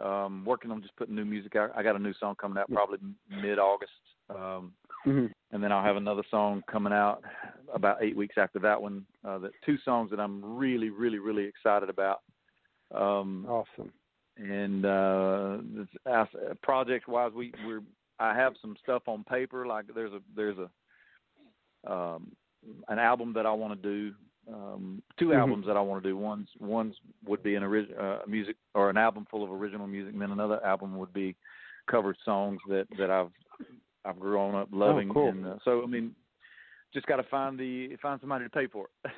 Um, 0.01 0.45
working 0.45 0.71
on 0.71 0.81
just 0.81 0.95
putting 0.95 1.15
new 1.15 1.25
music 1.25 1.57
out. 1.57 1.71
I 1.75 1.83
got 1.83 1.97
a 1.97 1.99
new 1.99 2.13
song 2.19 2.35
coming 2.39 2.57
out 2.57 2.71
probably 2.71 2.99
mid 3.29 3.59
August, 3.59 3.91
um, 4.29 4.71
Mm-hmm. 5.05 5.27
and 5.51 5.63
then 5.63 5.71
I'll 5.71 5.83
have 5.83 5.95
another 5.95 6.23
song 6.29 6.63
coming 6.71 6.93
out 6.93 7.23
about 7.73 8.03
eight 8.03 8.15
weeks 8.15 8.35
after 8.37 8.59
that 8.59 8.79
one. 8.81 9.05
Uh, 9.25 9.39
that 9.39 9.51
two 9.65 9.77
songs 9.83 10.11
that 10.11 10.19
I'm 10.19 10.43
really, 10.57 10.89
really, 10.89 11.19
really 11.19 11.45
excited 11.45 11.89
about. 11.89 12.21
Um, 12.93 13.45
Awesome. 13.49 13.91
and 14.37 14.85
uh 14.85 15.57
project 16.61 17.07
wise 17.07 17.31
we 17.35 17.53
we're 17.65 17.81
I 18.19 18.35
have 18.35 18.53
some 18.61 18.75
stuff 18.83 19.03
on 19.07 19.23
paper 19.23 19.65
like 19.65 19.85
there's 19.93 20.13
a 20.13 20.21
there's 20.35 20.57
a 20.57 21.91
um 21.91 22.31
an 22.89 22.99
album 22.99 23.33
that 23.33 23.45
I 23.45 23.51
want 23.51 23.81
to 23.81 23.89
do 23.89 24.13
um 24.53 25.01
2 25.19 25.27
Mhm. 25.27 25.37
albums 25.39 25.65
that 25.67 25.77
I 25.77 25.81
want 25.81 26.03
to 26.03 26.09
do 26.09 26.15
one's 26.17 26.49
one's 26.59 26.95
would 27.25 27.43
be 27.43 27.55
an 27.55 27.63
original 27.63 27.99
uh, 27.99 28.19
music 28.27 28.55
or 28.73 28.89
an 28.89 28.97
album 28.97 29.25
full 29.29 29.43
of 29.43 29.51
original 29.51 29.87
music 29.87 30.13
and 30.13 30.21
then 30.21 30.31
another 30.31 30.63
album 30.65 30.97
would 30.97 31.13
be 31.13 31.35
covered 31.89 32.17
songs 32.23 32.59
that 32.67 32.87
that 32.97 33.09
I've 33.09 33.31
I've 34.05 34.19
grown 34.19 34.55
up 34.55 34.69
loving 34.71 35.09
Oh, 35.11 35.13
cool. 35.13 35.29
and 35.29 35.45
uh, 35.45 35.55
so 35.63 35.83
I 35.83 35.85
mean 35.85 36.15
just 36.93 37.05
got 37.07 37.17
to 37.17 37.23
find 37.23 37.57
the 37.59 37.95
find 38.01 38.19
somebody 38.19 38.45
to 38.45 38.49
pay 38.49 38.67
for 38.67 38.87
it 39.05 39.11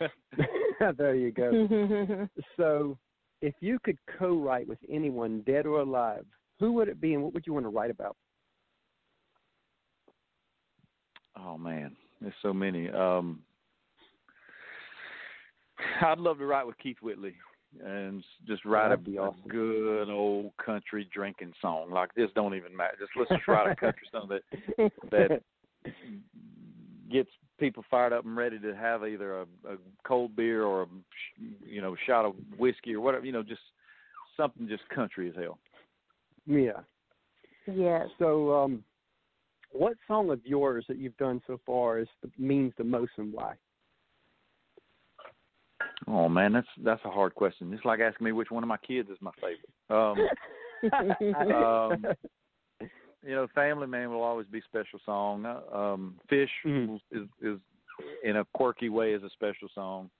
there 0.96 1.14
you 1.14 1.30
go. 1.32 2.28
So, 2.56 2.96
if 3.40 3.54
you 3.60 3.78
could 3.84 3.98
co-write 4.18 4.68
with 4.68 4.78
anyone, 4.90 5.42
dead 5.46 5.66
or 5.66 5.80
alive, 5.80 6.24
who 6.60 6.72
would 6.74 6.88
it 6.88 7.00
be, 7.00 7.14
and 7.14 7.22
what 7.22 7.34
would 7.34 7.46
you 7.46 7.52
want 7.52 7.66
to 7.66 7.70
write 7.70 7.90
about? 7.90 8.16
Oh 11.36 11.58
man, 11.58 11.96
there's 12.20 12.34
so 12.42 12.52
many. 12.52 12.88
Um, 12.90 13.40
I'd 16.02 16.18
love 16.18 16.38
to 16.38 16.46
write 16.46 16.66
with 16.66 16.78
Keith 16.78 16.98
Whitley 17.02 17.34
and 17.84 18.22
just 18.46 18.64
write 18.64 18.86
a, 18.86 18.90
That'd 18.90 19.04
be 19.04 19.16
a 19.16 19.22
awesome. 19.22 19.48
good 19.48 20.10
old 20.10 20.52
country 20.64 21.08
drinking 21.12 21.52
song. 21.60 21.90
Like 21.90 22.14
this 22.14 22.30
don't 22.34 22.54
even 22.54 22.76
matter. 22.76 22.96
Just 22.98 23.12
let's 23.16 23.30
just 23.30 23.48
write 23.48 23.70
a 23.70 23.76
country 23.76 24.06
song 24.12 24.28
that 24.28 24.92
that 25.10 25.42
gets 27.10 27.30
people 27.58 27.84
fired 27.90 28.12
up 28.12 28.24
and 28.24 28.36
ready 28.36 28.58
to 28.58 28.74
have 28.74 29.04
either 29.04 29.40
a, 29.40 29.42
a 29.68 29.76
cold 30.04 30.34
beer 30.34 30.64
or 30.64 30.82
a 30.82 30.86
sh- 30.86 31.42
you 31.66 31.80
know 31.80 31.96
shot 32.06 32.24
of 32.24 32.34
whiskey 32.58 32.94
or 32.94 33.00
whatever. 33.00 33.24
You 33.24 33.32
know, 33.32 33.42
just 33.42 33.60
something 34.36 34.68
just 34.68 34.88
country 34.88 35.28
as 35.28 35.34
hell. 35.36 35.58
yeah. 36.46 36.80
Yeah. 37.72 38.06
So, 38.18 38.52
um, 38.60 38.82
what 39.70 39.94
song 40.08 40.30
of 40.30 40.40
yours 40.44 40.84
that 40.88 40.98
you've 40.98 41.16
done 41.16 41.40
so 41.46 41.60
far 41.64 42.00
is 42.00 42.08
the, 42.22 42.30
means 42.36 42.72
the 42.76 42.82
most, 42.82 43.12
and 43.18 43.32
why? 43.32 43.54
Oh 46.08 46.28
man, 46.28 46.52
that's 46.52 46.66
that's 46.82 47.04
a 47.04 47.10
hard 47.10 47.34
question. 47.34 47.72
It's 47.72 47.84
like 47.84 48.00
asking 48.00 48.24
me 48.24 48.32
which 48.32 48.50
one 48.50 48.62
of 48.62 48.68
my 48.68 48.76
kids 48.78 49.08
is 49.10 49.18
my 49.20 49.30
favorite. 49.40 49.68
Um, 49.90 50.28
um, 51.54 52.06
you 53.22 53.34
know, 53.34 53.46
Family 53.54 53.86
Man 53.86 54.10
will 54.10 54.22
always 54.22 54.46
be 54.48 54.60
special 54.62 54.98
song. 55.04 55.46
Uh, 55.46 55.60
Um, 55.72 56.18
Fish 56.28 56.50
Mhm. 56.64 57.00
is 57.10 57.28
is 57.40 57.60
in 58.24 58.36
a 58.36 58.44
quirky 58.54 58.88
way 58.88 59.12
is 59.12 59.22
a 59.22 59.30
special 59.30 59.68
song. 59.74 60.10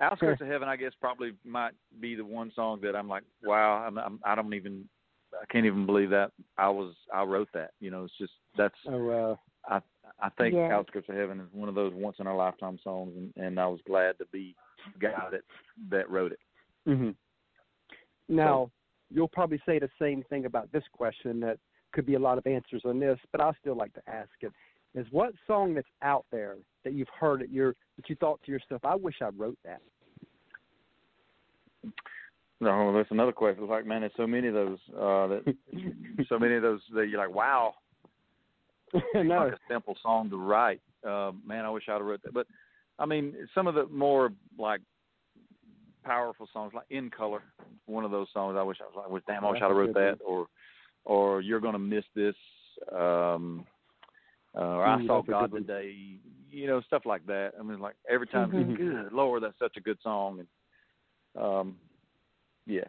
Outskirts 0.00 0.40
of 0.40 0.46
Heaven, 0.46 0.68
I 0.68 0.76
guess, 0.76 0.92
probably 1.00 1.32
might 1.44 1.74
be 1.98 2.14
the 2.14 2.24
one 2.24 2.52
song 2.54 2.80
that 2.82 2.94
I'm 2.94 3.08
like, 3.08 3.24
wow, 3.42 3.84
I'm, 3.84 3.98
I'm 3.98 4.20
I 4.24 4.36
don't 4.36 4.54
even, 4.54 4.88
I 5.32 5.44
can't 5.50 5.66
even 5.66 5.86
believe 5.86 6.10
that 6.10 6.30
I 6.56 6.68
was 6.68 6.94
I 7.12 7.24
wrote 7.24 7.48
that. 7.54 7.72
You 7.80 7.90
know, 7.90 8.04
it's 8.04 8.16
just 8.18 8.34
that's 8.56 8.78
oh, 8.86 9.08
uh, 9.08 9.36
I 9.66 9.80
I 10.20 10.28
think 10.30 10.54
Yeah. 10.54 10.76
Outskirts 10.76 11.08
of 11.08 11.16
Heaven 11.16 11.40
is 11.40 11.48
one 11.52 11.68
of 11.68 11.74
those 11.74 11.92
once 11.94 12.16
in 12.20 12.28
a 12.28 12.36
lifetime 12.36 12.78
songs, 12.84 13.12
and, 13.16 13.44
and 13.44 13.58
I 13.58 13.66
was 13.66 13.80
glad 13.86 14.18
to 14.18 14.26
be 14.26 14.54
the 14.54 14.67
guy 15.00 15.28
that 15.30 15.40
that 15.90 16.10
wrote 16.10 16.32
it. 16.32 16.38
hmm 16.86 17.10
Now, 18.28 18.70
you'll 19.10 19.28
probably 19.28 19.60
say 19.66 19.78
the 19.78 19.90
same 20.00 20.22
thing 20.28 20.44
about 20.44 20.70
this 20.72 20.84
question. 20.92 21.40
That 21.40 21.58
could 21.92 22.06
be 22.06 22.14
a 22.14 22.18
lot 22.18 22.38
of 22.38 22.46
answers 22.46 22.82
on 22.84 22.98
this, 22.98 23.18
but 23.32 23.40
I 23.40 23.52
still 23.60 23.76
like 23.76 23.92
to 23.94 24.02
ask 24.08 24.30
it: 24.40 24.52
Is 24.94 25.06
what 25.10 25.32
song 25.46 25.74
that's 25.74 25.88
out 26.02 26.26
there 26.30 26.56
that 26.84 26.92
you've 26.92 27.08
heard 27.18 27.40
that 27.40 27.50
you're 27.50 27.74
that 27.96 28.08
you 28.08 28.16
thought 28.16 28.40
to 28.44 28.52
yourself, 28.52 28.84
"I 28.84 28.94
wish 28.94 29.16
I 29.20 29.28
wrote 29.28 29.58
that." 29.64 29.80
No, 32.60 32.92
that's 32.92 33.10
another 33.10 33.32
question. 33.32 33.62
It's 33.62 33.70
like, 33.70 33.86
man, 33.86 34.00
there's 34.00 34.12
so 34.16 34.26
many 34.26 34.48
of 34.48 34.54
those. 34.54 34.78
Uh, 34.88 35.26
that 35.28 35.54
so 36.28 36.38
many 36.38 36.56
of 36.56 36.62
those 36.62 36.80
that 36.92 37.08
you're 37.08 37.20
like, 37.20 37.34
wow, 37.34 37.74
no. 39.14 39.22
like 39.22 39.52
a 39.52 39.58
simple 39.70 39.96
song 40.02 40.28
to 40.30 40.36
write. 40.36 40.80
Uh, 41.06 41.32
man, 41.46 41.64
I 41.64 41.70
wish 41.70 41.84
I'd 41.88 41.92
have 41.92 42.04
wrote 42.04 42.22
that. 42.24 42.34
But 42.34 42.46
I 42.98 43.06
mean, 43.06 43.34
some 43.54 43.66
of 43.66 43.74
the 43.74 43.86
more 43.86 44.32
like 44.58 44.80
powerful 46.04 46.48
songs, 46.52 46.72
like 46.74 46.86
"In 46.90 47.10
Color," 47.10 47.42
one 47.86 48.04
of 48.04 48.10
those 48.10 48.28
songs. 48.32 48.56
I 48.58 48.62
wish 48.62 48.78
I 48.80 48.84
was 48.84 48.94
like, 48.96 49.10
"Wish- 49.10 49.22
damn, 49.26 49.44
I 49.44 49.50
wish 49.50 49.60
have 49.60 49.70
wrote 49.70 49.94
that. 49.94 50.18
Or, 50.24 50.46
or 51.04 51.40
"You're 51.40 51.60
Gonna 51.60 51.78
Miss 51.78 52.04
This." 52.14 52.36
Um, 52.92 53.66
uh, 54.56 54.60
or 54.60 54.86
I 54.86 55.06
saw 55.06 55.22
God 55.22 55.50
good 55.50 55.52
one. 55.52 55.62
today. 55.62 56.18
You 56.50 56.66
know, 56.66 56.80
stuff 56.82 57.02
like 57.04 57.24
that. 57.26 57.52
I 57.58 57.62
mean, 57.62 57.78
like 57.78 57.96
every 58.08 58.26
time, 58.26 58.50
Mhm. 58.50 58.76
good 58.76 59.12
Lord, 59.12 59.42
that's 59.42 59.58
such 59.58 59.76
a 59.76 59.80
good 59.80 60.00
song. 60.00 60.40
And 60.40 61.44
um, 61.44 61.78
yeah. 62.66 62.88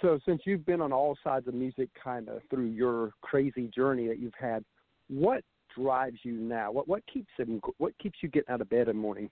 So, 0.00 0.18
since 0.24 0.42
you've 0.46 0.66
been 0.66 0.80
on 0.80 0.92
all 0.92 1.16
sides 1.22 1.46
of 1.46 1.54
music, 1.54 1.88
kind 1.94 2.28
of 2.28 2.42
through 2.50 2.66
your 2.66 3.12
crazy 3.20 3.68
journey 3.68 4.08
that 4.08 4.18
you've 4.18 4.34
had, 4.34 4.64
what 5.08 5.44
drives 5.76 6.18
you 6.22 6.32
now? 6.32 6.70
What 6.72 6.88
what 6.88 7.02
keeps 7.12 7.30
it? 7.38 7.48
What 7.78 7.96
keeps 7.98 8.18
you 8.22 8.28
getting 8.28 8.52
out 8.52 8.60
of 8.60 8.70
bed 8.70 8.88
in 8.88 8.96
the 8.96 9.02
morning? 9.02 9.30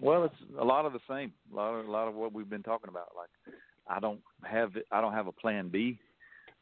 Well, 0.00 0.24
it's 0.24 0.34
a 0.58 0.64
lot 0.64 0.84
of 0.84 0.92
the 0.92 1.00
same. 1.08 1.32
A 1.52 1.56
lot 1.56 1.70
of 1.74 1.86
a 1.86 1.90
lot 1.90 2.08
of 2.08 2.14
what 2.14 2.32
we've 2.32 2.50
been 2.50 2.62
talking 2.62 2.88
about. 2.88 3.08
Like, 3.16 3.54
I 3.88 4.00
don't 4.00 4.20
have 4.44 4.72
I 4.90 5.00
don't 5.00 5.12
have 5.12 5.26
a 5.26 5.32
plan 5.32 5.68
B. 5.68 5.98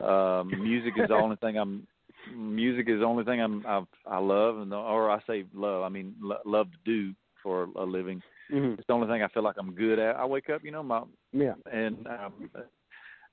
Um, 0.01 0.51
music 0.63 0.95
is 0.97 1.09
the 1.09 1.15
only 1.23 1.37
thing 1.37 1.57
I'm. 1.57 1.87
Music 2.35 2.89
is 2.89 3.01
the 3.01 3.07
only 3.07 3.25
thing 3.25 3.41
I'm 3.41 3.65
I've, 3.67 3.87
I 4.07 4.19
love, 4.19 4.59
and 4.59 4.73
or 4.73 5.11
I 5.11 5.21
say 5.27 5.45
love. 5.55 5.83
I 5.83 5.89
mean 5.89 6.15
lo- 6.21 6.41
love 6.45 6.69
to 6.73 6.79
do 6.85 7.15
for 7.43 7.69
a 7.77 7.85
living. 7.85 8.23
Mm-hmm. 8.53 8.75
It's 8.79 8.87
the 8.87 8.93
only 8.93 9.07
thing 9.09 9.23
I 9.23 9.29
feel 9.29 9.43
like 9.43 9.57
I'm 9.59 9.75
good 9.75 9.99
at. 9.99 10.17
I 10.17 10.25
wake 10.25 10.51
up, 10.51 10.63
you 10.65 10.71
know, 10.71 10.83
my 10.83 11.03
Yeah. 11.33 11.55
and 11.73 12.07
um, 12.07 12.51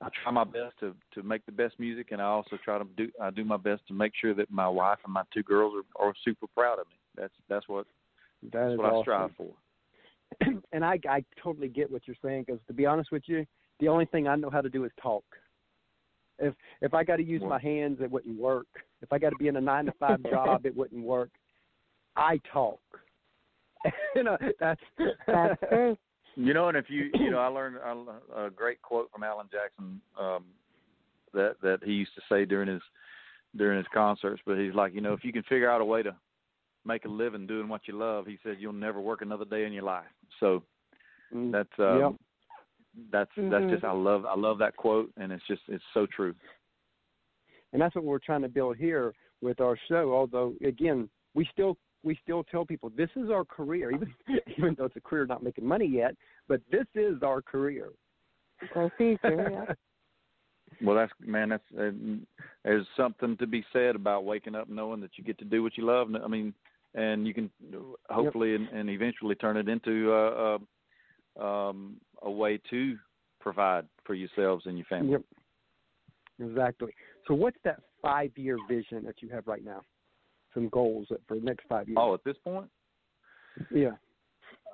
I 0.02 0.08
try 0.22 0.30
my 0.30 0.44
best 0.44 0.78
to 0.80 0.94
to 1.14 1.22
make 1.22 1.46
the 1.46 1.52
best 1.52 1.78
music, 1.78 2.08
and 2.12 2.20
I 2.20 2.26
also 2.26 2.58
try 2.62 2.78
to 2.78 2.84
do 2.96 3.10
I 3.20 3.30
do 3.30 3.44
my 3.44 3.56
best 3.56 3.86
to 3.88 3.94
make 3.94 4.12
sure 4.20 4.34
that 4.34 4.50
my 4.50 4.68
wife 4.68 4.98
and 5.04 5.12
my 5.12 5.22
two 5.32 5.42
girls 5.42 5.74
are, 5.98 6.08
are 6.08 6.14
super 6.24 6.46
proud 6.54 6.78
of 6.78 6.86
me. 6.88 6.96
That's 7.16 7.32
that's 7.48 7.68
what 7.68 7.86
That 8.42 8.52
that's 8.52 8.72
is 8.72 8.78
what 8.78 8.94
I 8.94 9.00
strive 9.02 9.30
for. 9.36 9.52
and 10.72 10.84
I 10.84 10.98
I 11.08 11.24
totally 11.42 11.68
get 11.68 11.90
what 11.90 12.02
you're 12.06 12.16
saying 12.22 12.44
because 12.46 12.60
to 12.66 12.74
be 12.74 12.84
honest 12.84 13.10
with 13.10 13.22
you, 13.26 13.46
the 13.80 13.88
only 13.88 14.04
thing 14.06 14.28
I 14.28 14.36
know 14.36 14.50
how 14.50 14.60
to 14.60 14.68
do 14.68 14.84
is 14.84 14.92
talk. 15.00 15.24
If 16.38 16.54
if 16.82 16.92
I 16.92 17.02
got 17.02 17.16
to 17.16 17.24
use 17.24 17.40
Well- 17.40 17.50
my 17.50 17.60
hands, 17.60 17.98
it 18.02 18.10
wouldn't 18.10 18.38
work. 18.38 18.66
If 19.00 19.12
I 19.12 19.18
got 19.18 19.30
to 19.30 19.36
be 19.36 19.48
in 19.48 19.56
a 19.56 19.60
nine 19.60 19.86
to 19.86 19.92
five 19.92 20.22
job, 20.30 20.66
it 20.66 20.76
wouldn't 20.76 21.04
work. 21.04 21.30
I 22.16 22.38
talk. 22.52 22.80
you 24.14 24.24
know 24.24 24.36
that's 24.60 24.80
That's 25.26 25.60
true. 25.70 25.96
You 26.36 26.54
know, 26.54 26.68
and 26.68 26.76
if 26.76 26.88
you, 26.88 27.10
you 27.14 27.30
know, 27.30 27.38
I 27.40 27.48
learned 27.48 27.78
I, 27.84 28.46
a 28.46 28.50
great 28.50 28.80
quote 28.82 29.10
from 29.10 29.22
Alan 29.22 29.48
Jackson 29.50 30.00
um, 30.18 30.44
that 31.32 31.56
that 31.62 31.80
he 31.82 31.92
used 31.92 32.14
to 32.14 32.22
say 32.28 32.44
during 32.44 32.68
his 32.68 32.82
during 33.56 33.78
his 33.78 33.86
concerts. 33.92 34.42
But 34.46 34.58
he's 34.58 34.74
like, 34.74 34.94
you 34.94 35.00
know, 35.00 35.12
if 35.12 35.24
you 35.24 35.32
can 35.32 35.42
figure 35.44 35.70
out 35.70 35.80
a 35.80 35.84
way 35.84 36.02
to 36.02 36.14
make 36.84 37.04
a 37.04 37.08
living 37.08 37.46
doing 37.46 37.68
what 37.68 37.88
you 37.88 37.96
love, 37.98 38.26
he 38.26 38.38
said 38.42 38.56
you'll 38.60 38.72
never 38.72 39.00
work 39.00 39.22
another 39.22 39.44
day 39.44 39.64
in 39.64 39.72
your 39.72 39.82
life. 39.82 40.04
So 40.40 40.62
Mm, 41.34 41.50
that's 41.52 41.78
um, 41.78 41.96
Yep. 41.96 42.14
that's 43.10 43.30
that's 43.36 43.64
Mhm. 43.64 43.70
just 43.70 43.84
I 43.84 43.92
love 43.92 44.24
I 44.24 44.36
love 44.36 44.58
that 44.58 44.76
quote, 44.76 45.12
and 45.16 45.32
it's 45.32 45.46
just 45.46 45.62
it's 45.68 45.84
so 45.92 46.06
true. 46.06 46.34
and 47.72 47.82
that's 47.82 47.94
what 47.94 48.04
we're 48.04 48.18
trying 48.18 48.42
to 48.42 48.48
build 48.48 48.76
here 48.76 49.12
with 49.40 49.60
our 49.60 49.76
show. 49.88 50.14
Although 50.14 50.54
again, 50.64 51.10
we 51.34 51.44
still 51.46 51.76
we 52.06 52.18
still 52.22 52.44
tell 52.44 52.64
people 52.64 52.90
this 52.96 53.10
is 53.16 53.28
our 53.30 53.44
career, 53.44 53.90
even 53.94 54.14
even 54.56 54.74
though 54.78 54.84
it's 54.84 54.96
a 54.96 55.00
career 55.00 55.26
not 55.26 55.42
making 55.42 55.66
money 55.66 55.86
yet, 55.86 56.14
but 56.48 56.60
this 56.70 56.86
is 56.94 57.22
our 57.22 57.42
career. 57.42 57.90
The 58.74 58.90
future, 58.96 59.50
yeah. 59.50 59.74
Well, 60.82 60.96
that's 60.96 61.12
man. 61.20 61.50
That's 61.50 61.62
uh, 61.78 61.90
there's 62.64 62.86
something 62.96 63.36
to 63.38 63.46
be 63.46 63.64
said 63.72 63.94
about 63.94 64.24
waking 64.24 64.54
up 64.54 64.68
knowing 64.68 65.00
that 65.00 65.12
you 65.16 65.24
get 65.24 65.38
to 65.38 65.44
do 65.44 65.62
what 65.62 65.78
you 65.78 65.86
love. 65.86 66.08
I 66.22 66.26
mean, 66.26 66.52
and 66.94 67.26
you 67.26 67.32
can 67.32 67.50
hopefully 68.10 68.56
and, 68.56 68.68
and 68.70 68.90
eventually 68.90 69.36
turn 69.36 69.56
it 69.56 69.68
into 69.68 70.12
a, 70.12 70.58
a, 71.38 71.46
um, 71.46 71.96
a 72.22 72.30
way 72.30 72.60
to 72.70 72.96
provide 73.40 73.86
for 74.04 74.14
yourselves 74.14 74.66
and 74.66 74.76
your 74.76 74.84
family. 74.86 75.12
Yep. 75.12 75.22
Exactly. 76.50 76.92
So, 77.26 77.34
what's 77.34 77.58
that 77.64 77.80
five-year 78.02 78.58
vision 78.68 79.04
that 79.04 79.22
you 79.22 79.28
have 79.30 79.46
right 79.46 79.64
now? 79.64 79.82
Some 80.56 80.68
goals 80.70 81.08
for 81.28 81.34
the 81.34 81.44
next 81.44 81.66
five 81.68 81.86
years. 81.86 81.98
Oh, 82.00 82.14
at 82.14 82.24
this 82.24 82.36
point, 82.42 82.68
yeah. 83.70 83.92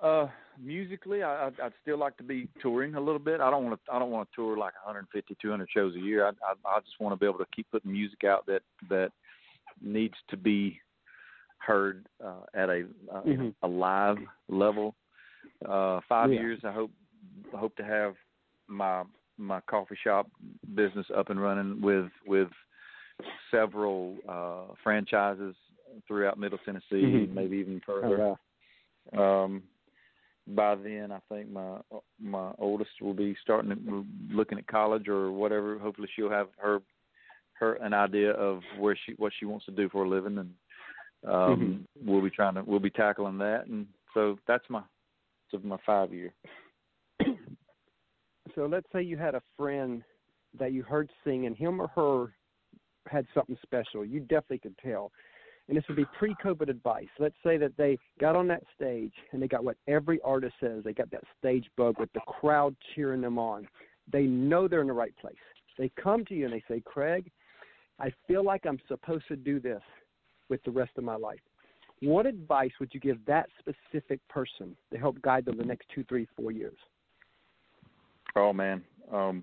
Uh, 0.02 0.28
musically, 0.60 1.22
I, 1.22 1.48
I'd, 1.48 1.60
I'd 1.60 1.72
still 1.82 1.98
like 1.98 2.16
to 2.18 2.22
be 2.22 2.48
touring 2.60 2.94
a 2.94 3.00
little 3.00 3.18
bit. 3.18 3.40
I 3.40 3.50
don't 3.50 3.64
want 3.64 3.80
to. 3.84 3.92
I 3.92 3.98
don't 3.98 4.10
want 4.10 4.28
to 4.30 4.36
tour 4.36 4.56
like 4.56 4.74
150, 4.84 5.36
200 5.42 5.68
shows 5.74 5.94
a 5.94 5.98
year. 5.98 6.24
I, 6.24 6.30
I, 6.30 6.76
I 6.76 6.80
just 6.80 7.00
want 7.00 7.12
to 7.12 7.16
be 7.16 7.26
able 7.26 7.38
to 7.38 7.50
keep 7.54 7.70
putting 7.70 7.92
music 7.92 8.24
out 8.24 8.46
that 8.46 8.62
that 8.88 9.10
needs 9.80 10.14
to 10.30 10.36
be 10.36 10.80
heard 11.58 12.06
uh, 12.24 12.42
at 12.54 12.68
a 12.68 12.84
uh, 13.12 13.22
mm-hmm. 13.22 13.48
a 13.62 13.68
live 13.68 14.18
level. 14.48 14.94
Uh, 15.68 16.00
five 16.08 16.32
yeah. 16.32 16.40
years, 16.40 16.60
I 16.64 16.72
hope 16.72 16.90
hope 17.54 17.76
to 17.76 17.84
have 17.84 18.14
my 18.68 19.04
my 19.38 19.60
coffee 19.62 19.98
shop 20.02 20.28
business 20.74 21.06
up 21.16 21.30
and 21.30 21.40
running 21.40 21.80
with 21.80 22.10
with 22.26 22.48
several 23.50 24.16
uh, 24.28 24.74
franchises 24.82 25.54
throughout 26.06 26.38
Middle 26.38 26.58
Tennessee, 26.64 26.84
mm-hmm. 26.92 27.34
maybe 27.34 27.56
even 27.58 27.80
Oh, 27.88 28.00
further. 28.00 28.36
wow. 29.12 29.44
Um, 29.44 29.62
by 30.46 30.74
then, 30.74 31.12
I 31.12 31.18
think 31.28 31.50
my 31.50 31.78
my 32.20 32.52
oldest 32.58 32.90
will 33.00 33.14
be 33.14 33.36
starting 33.42 33.70
to, 33.70 34.04
looking 34.30 34.58
at 34.58 34.66
college 34.66 35.08
or 35.08 35.30
whatever. 35.32 35.78
Hopefully, 35.78 36.08
she'll 36.14 36.30
have 36.30 36.48
her 36.58 36.80
her 37.54 37.74
an 37.74 37.94
idea 37.94 38.32
of 38.32 38.60
where 38.78 38.96
she 39.06 39.14
what 39.18 39.32
she 39.38 39.44
wants 39.44 39.66
to 39.66 39.72
do 39.72 39.88
for 39.88 40.04
a 40.04 40.08
living, 40.08 40.38
and 40.38 40.50
um, 41.26 41.86
Mm-hmm. 41.96 42.10
we'll 42.10 42.22
be 42.22 42.30
trying 42.30 42.54
to 42.54 42.62
we'll 42.64 42.80
be 42.80 42.90
tackling 42.90 43.38
that. 43.38 43.66
And 43.66 43.86
so 44.14 44.38
that's 44.48 44.64
my 44.68 44.82
so 45.50 45.60
my 45.62 45.78
five 45.86 46.12
year. 46.12 46.32
So 48.54 48.66
let's 48.66 48.86
say 48.92 49.02
you 49.02 49.16
had 49.16 49.34
a 49.34 49.42
friend 49.56 50.02
that 50.58 50.72
you 50.72 50.82
heard 50.82 51.08
sing, 51.24 51.46
and 51.46 51.56
him 51.56 51.80
or 51.80 51.88
her 51.88 52.32
had 53.08 53.26
something 53.32 53.56
special. 53.62 54.04
You 54.04 54.20
definitely 54.20 54.58
could 54.58 54.76
tell. 54.78 55.10
And 55.72 55.78
this 55.78 55.88
would 55.88 55.96
be 55.96 56.04
pre-COVID 56.18 56.68
advice. 56.68 57.08
Let's 57.18 57.34
say 57.42 57.56
that 57.56 57.74
they 57.78 57.96
got 58.20 58.36
on 58.36 58.46
that 58.48 58.62
stage 58.76 59.14
and 59.32 59.42
they 59.42 59.48
got 59.48 59.64
what 59.64 59.78
every 59.88 60.20
artist 60.22 60.52
says. 60.60 60.84
They 60.84 60.92
got 60.92 61.10
that 61.12 61.24
stage 61.38 61.64
bug 61.78 61.98
with 61.98 62.12
the 62.12 62.20
crowd 62.26 62.76
cheering 62.94 63.22
them 63.22 63.38
on. 63.38 63.66
They 64.12 64.24
know 64.24 64.68
they're 64.68 64.82
in 64.82 64.88
the 64.88 64.92
right 64.92 65.16
place. 65.18 65.34
They 65.78 65.90
come 65.96 66.26
to 66.26 66.34
you 66.34 66.44
and 66.44 66.52
they 66.52 66.62
say, 66.68 66.82
Craig, 66.84 67.30
I 67.98 68.12
feel 68.28 68.44
like 68.44 68.66
I'm 68.66 68.80
supposed 68.86 69.26
to 69.28 69.36
do 69.36 69.60
this 69.60 69.80
with 70.50 70.62
the 70.64 70.70
rest 70.70 70.90
of 70.98 71.04
my 71.04 71.16
life. 71.16 71.40
What 72.02 72.26
advice 72.26 72.72
would 72.78 72.92
you 72.92 73.00
give 73.00 73.24
that 73.24 73.48
specific 73.58 74.20
person 74.28 74.76
to 74.92 74.98
help 74.98 75.22
guide 75.22 75.46
them 75.46 75.56
the 75.56 75.64
next 75.64 75.86
two, 75.94 76.04
three, 76.04 76.28
four 76.36 76.52
years? 76.52 76.76
Oh 78.36 78.52
man, 78.52 78.82
um, 79.10 79.42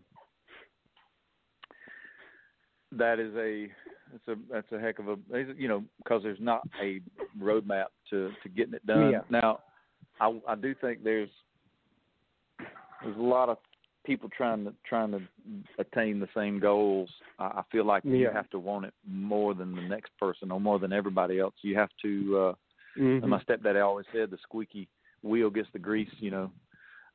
that 2.91 3.19
is 3.19 3.33
a 3.35 3.71
that's 4.11 4.27
a 4.27 4.41
that's 4.51 4.71
a 4.71 4.79
heck 4.79 4.99
of 4.99 5.07
a 5.09 5.17
you 5.57 5.67
know 5.67 5.83
because 5.97 6.23
there's 6.23 6.39
not 6.39 6.67
a 6.81 7.01
roadmap 7.39 7.85
to 8.09 8.31
to 8.43 8.49
getting 8.49 8.73
it 8.73 8.85
done. 8.85 9.11
Yeah. 9.11 9.21
Now, 9.29 9.59
I 10.19 10.39
I 10.47 10.55
do 10.55 10.73
think 10.75 11.03
there's 11.03 11.29
there's 13.03 13.17
a 13.17 13.21
lot 13.21 13.49
of 13.49 13.57
people 14.05 14.29
trying 14.35 14.65
to 14.65 14.73
trying 14.87 15.11
to 15.11 15.21
attain 15.77 16.19
the 16.19 16.27
same 16.35 16.59
goals. 16.59 17.09
I, 17.37 17.45
I 17.45 17.63
feel 17.71 17.85
like 17.85 18.03
you 18.05 18.29
have 18.33 18.49
to 18.51 18.59
want 18.59 18.85
it 18.85 18.93
more 19.07 19.53
than 19.53 19.75
the 19.75 19.81
next 19.81 20.11
person 20.19 20.51
or 20.51 20.59
more 20.59 20.79
than 20.79 20.93
everybody 20.93 21.39
else. 21.39 21.55
You 21.61 21.77
have 21.77 21.89
to. 22.01 22.37
uh 22.37 22.53
Mhm. 22.97 23.21
And 23.21 23.29
my 23.29 23.41
stepdaddy 23.43 23.79
always 23.79 24.07
said 24.11 24.31
the 24.31 24.37
squeaky 24.41 24.87
wheel 25.21 25.51
gets 25.51 25.69
the 25.71 25.79
grease. 25.79 26.09
You 26.19 26.31
know. 26.31 26.51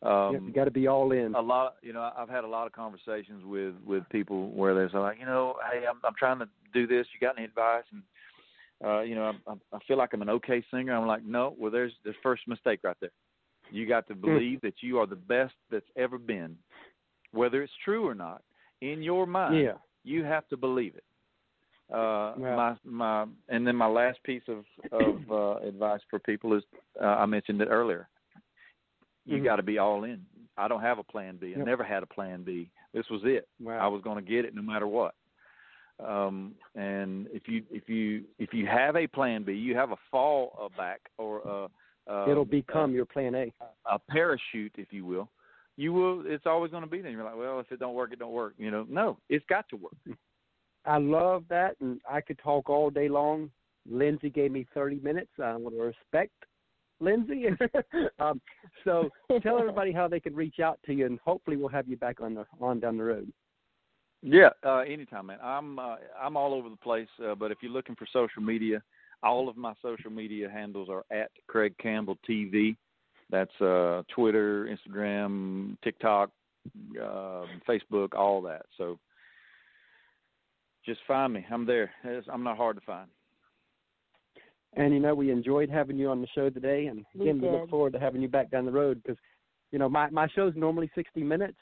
Um, 0.04 0.32
Yep, 0.34 0.42
you 0.46 0.52
got 0.52 0.64
to 0.64 0.70
be 0.70 0.86
all 0.86 1.12
in. 1.12 1.34
a 1.34 1.40
lot 1.40 1.76
you 1.82 1.92
know 1.94 2.10
i've 2.16 2.28
had 2.28 2.44
a 2.44 2.46
lot 2.46 2.66
of 2.66 2.72
conversations 2.72 3.42
with 3.44 3.74
with 3.86 4.02
people 4.10 4.50
where 4.50 4.74
they're 4.74 5.00
like 5.00 5.18
you 5.18 5.24
know 5.24 5.54
hey 5.72 5.86
i'm 5.88 5.98
i'm 6.04 6.14
trying 6.18 6.38
to 6.38 6.48
do 6.74 6.86
this. 6.86 7.06
You 7.14 7.26
got 7.26 7.36
any 7.38 7.46
advice? 7.46 7.84
And 7.92 8.02
uh 8.84 9.00
you 9.00 9.14
know 9.14 9.32
i 9.46 9.52
i 9.72 9.78
feel 9.88 9.96
like 9.96 10.10
i'm 10.12 10.20
an 10.22 10.28
okay 10.28 10.62
singer. 10.70 10.94
I'm 10.94 11.06
like 11.06 11.24
no 11.24 11.54
well 11.58 11.70
there's 11.70 11.92
the 12.04 12.12
first 12.22 12.42
mistake 12.46 12.80
right 12.84 12.96
there. 13.00 13.12
You 13.70 13.86
got 13.88 14.06
to 14.08 14.14
believe 14.14 14.60
that 14.60 14.74
you 14.82 14.98
are 14.98 15.06
the 15.06 15.16
best 15.16 15.54
that's 15.70 15.86
ever 15.96 16.18
been 16.18 16.56
whether 17.32 17.62
it's 17.62 17.72
true 17.84 18.06
or 18.06 18.14
not. 18.14 18.42
In 18.82 19.02
your 19.02 19.26
mind 19.26 19.54
Yeah. 19.54 19.72
you 20.04 20.22
have 20.24 20.46
to 20.48 20.56
believe 20.56 20.94
it. 20.96 21.04
Uh 21.92 22.34
Wow. 22.36 22.56
my 22.56 22.76
my 22.84 23.26
and 23.48 23.66
then 23.66 23.76
my 23.76 23.86
last 23.88 24.18
piece 24.24 24.42
of 24.48 24.64
of 24.92 25.16
uh 25.30 25.66
advice 25.66 26.00
for 26.10 26.18
people 26.18 26.52
is 26.54 26.62
uh, 27.00 27.16
i 27.22 27.26
mentioned 27.26 27.60
it 27.62 27.68
earlier 27.68 28.08
you 29.26 29.38
Mhm. 29.38 29.44
got 29.44 29.56
to 29.56 29.62
be 29.62 29.78
all 29.78 30.04
in. 30.04 30.24
I 30.56 30.68
don't 30.68 30.80
have 30.82 30.98
a 30.98 31.02
plan 31.04 31.36
B. 31.36 31.54
I 31.54 31.58
Yep. 31.58 31.66
never 31.66 31.84
had 31.84 32.02
a 32.02 32.06
plan 32.06 32.42
B. 32.44 32.70
This 32.92 33.08
was 33.10 33.24
it. 33.24 33.48
Wow. 33.60 33.78
I 33.78 33.86
was 33.88 34.02
going 34.02 34.16
to 34.16 34.28
get 34.30 34.44
it 34.44 34.54
no 34.54 34.62
matter 34.62 34.86
what. 34.86 35.14
Um, 36.00 36.54
and 36.74 37.28
if 37.28 37.46
you 37.48 37.64
if 37.70 37.88
you 37.88 38.24
if 38.38 38.52
you 38.52 38.66
have 38.66 38.96
a 38.96 39.06
plan 39.06 39.44
B, 39.44 39.52
you 39.52 39.76
have 39.76 39.92
a 39.92 39.96
fall 40.10 40.70
back 40.76 41.00
or 41.18 41.68
a, 42.06 42.12
a 42.12 42.30
It'll 42.30 42.44
become 42.44 42.92
your 42.94 43.04
plan 43.06 43.34
A. 43.34 43.52
a 43.86 43.98
parachute, 43.98 44.74
if 44.76 44.92
you 44.92 45.04
will. 45.04 45.28
You 45.76 45.92
will. 45.92 46.22
It's 46.26 46.46
always 46.46 46.70
going 46.70 46.82
to 46.84 46.90
be 46.90 47.00
there. 47.00 47.10
You're 47.12 47.24
like, 47.24 47.36
well, 47.36 47.60
if 47.60 47.70
it 47.70 47.78
don't 47.78 47.94
work, 47.94 48.12
it 48.12 48.18
don't 48.18 48.32
work. 48.32 48.54
You 48.58 48.70
know, 48.70 48.86
no, 48.88 49.18
it's 49.28 49.44
got 49.46 49.68
to 49.70 49.76
work. 49.76 49.94
I 50.84 50.98
love 50.98 51.44
that, 51.48 51.76
and 51.80 52.00
I 52.08 52.20
could 52.20 52.38
talk 52.38 52.68
all 52.68 52.90
day 52.90 53.08
long. 53.08 53.50
Lindsay 53.88 54.30
gave 54.30 54.50
me 54.50 54.66
30 54.74 55.00
minutes. 55.00 55.30
I 55.42 55.54
want 55.56 55.74
to 55.76 55.82
respect 55.82 56.32
Lindsay. 57.00 57.46
um, 58.18 58.40
so 58.84 59.10
tell 59.42 59.58
everybody 59.58 59.92
how 59.92 60.08
they 60.08 60.20
can 60.20 60.34
reach 60.34 60.60
out 60.60 60.78
to 60.86 60.94
you, 60.94 61.06
and 61.06 61.18
hopefully 61.24 61.56
we'll 61.56 61.68
have 61.68 61.88
you 61.88 61.96
back 61.96 62.20
on 62.20 62.34
the 62.34 62.46
on 62.60 62.80
down 62.80 62.96
the 62.96 63.04
road. 63.04 63.32
Yeah, 64.22 64.50
uh, 64.64 64.78
anytime, 64.78 65.26
man. 65.26 65.38
I'm 65.42 65.78
uh, 65.78 65.96
I'm 66.20 66.36
all 66.36 66.54
over 66.54 66.68
the 66.68 66.76
place. 66.76 67.08
Uh, 67.22 67.34
but 67.34 67.50
if 67.50 67.58
you're 67.60 67.72
looking 67.72 67.94
for 67.94 68.06
social 68.12 68.42
media, 68.42 68.82
all 69.22 69.48
of 69.48 69.56
my 69.56 69.74
social 69.82 70.10
media 70.10 70.48
handles 70.48 70.88
are 70.88 71.04
at 71.10 71.30
Craig 71.46 71.74
Campbell 71.78 72.18
TV. 72.28 72.76
That's 73.30 73.60
uh, 73.60 74.02
Twitter, 74.14 74.66
Instagram, 74.66 75.76
TikTok, 75.82 76.30
uh, 77.00 77.42
Facebook, 77.68 78.14
all 78.14 78.40
that. 78.42 78.66
So 78.78 78.98
just 80.86 81.00
find 81.06 81.32
me. 81.32 81.44
I'm 81.50 81.66
there. 81.66 81.90
I'm 82.32 82.44
not 82.44 82.56
hard 82.56 82.76
to 82.76 82.82
find. 82.84 83.08
And 84.76 84.92
you 84.92 85.00
know, 85.00 85.14
we 85.14 85.30
enjoyed 85.30 85.70
having 85.70 85.96
you 85.96 86.10
on 86.10 86.20
the 86.20 86.26
show 86.34 86.50
today, 86.50 86.86
and 86.86 87.04
again, 87.14 87.40
we, 87.40 87.48
look 87.48 87.70
forward 87.70 87.92
to 87.92 88.00
having 88.00 88.22
you 88.22 88.28
back 88.28 88.50
down 88.50 88.66
the 88.66 88.72
road 88.72 89.00
because, 89.02 89.18
you 89.70 89.78
know, 89.78 89.88
my 89.88 90.10
my 90.10 90.28
show's 90.28 90.54
normally 90.56 90.90
60 90.94 91.22
minutes, 91.22 91.58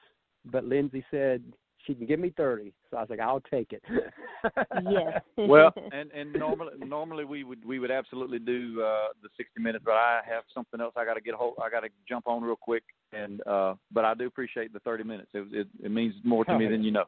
but 0.46 0.64
Lindsay 0.64 1.04
said 1.10 1.42
she 1.86 1.94
can 1.94 2.06
give 2.06 2.20
me 2.20 2.32
30, 2.36 2.72
so 2.90 2.96
I 2.96 3.00
was 3.00 3.10
like, 3.10 3.20
I'll 3.20 3.40
take 3.40 3.72
it. 3.72 3.82
Yes. 3.88 5.20
Well, 5.36 5.72
and 5.92 6.10
and 6.12 6.32
normally 6.32 6.72
normally 6.78 7.24
we 7.24 7.42
would 7.42 7.64
we 7.64 7.78
would 7.78 7.90
absolutely 7.90 8.38
do 8.38 8.82
uh, 8.82 9.08
the 9.22 9.28
60 9.36 9.60
minutes, 9.60 9.84
but 9.84 9.94
I 9.94 10.20
have 10.26 10.44
something 10.54 10.80
else 10.80 10.94
I 10.96 11.04
got 11.04 11.14
to 11.14 11.20
get 11.20 11.34
hold. 11.34 11.54
I 11.62 11.68
got 11.70 11.80
to 11.80 11.88
jump 12.08 12.26
on 12.26 12.42
real 12.42 12.56
quick, 12.56 12.84
and 13.12 13.44
uh, 13.46 13.74
but 13.90 14.04
I 14.04 14.14
do 14.14 14.26
appreciate 14.26 14.72
the 14.72 14.80
30 14.80 15.04
minutes. 15.04 15.30
It 15.34 15.46
it, 15.52 15.68
it 15.82 15.90
means 15.90 16.14
more 16.22 16.44
to 16.44 16.58
me 16.58 16.68
than 16.68 16.82
you 16.82 16.92
know. 16.92 17.04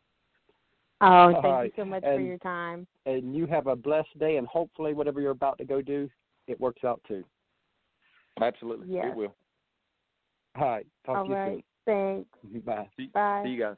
Oh, 1.01 1.33
thank 1.33 1.45
Alright, 1.45 1.73
you 1.77 1.83
so 1.83 1.89
much 1.89 2.03
for 2.03 2.21
your 2.21 2.39
time. 2.39 2.87
and 3.07 3.35
you 3.35 3.47
have 3.47 3.67
a 3.67 3.77
blessed 3.77 4.19
day, 4.19 4.37
and 4.37 4.47
hopefully, 4.47 4.95
whatever 4.95 5.21
you're 5.21 5.31
about 5.31 5.59
to 5.59 5.65
go 5.65 5.83
do, 5.83 6.09
it 6.47 6.61
works 6.61 6.85
out 6.85 7.01
too. 7.07 7.25
Absolutely, 8.41 8.89
Yes. 8.89 9.07
it 9.09 9.15
will. 9.17 9.35
All 10.57 10.67
right, 10.67 10.87
talk 11.05 11.19
All 11.19 11.25
to 11.25 11.31
you 11.31 11.37
right. 11.37 11.65
Thanks. 11.87 12.29
Bye. 12.65 12.89
See, 12.97 13.07
Bye. 13.09 13.43
see 13.45 13.51
you 13.51 13.61
guys. 13.61 13.77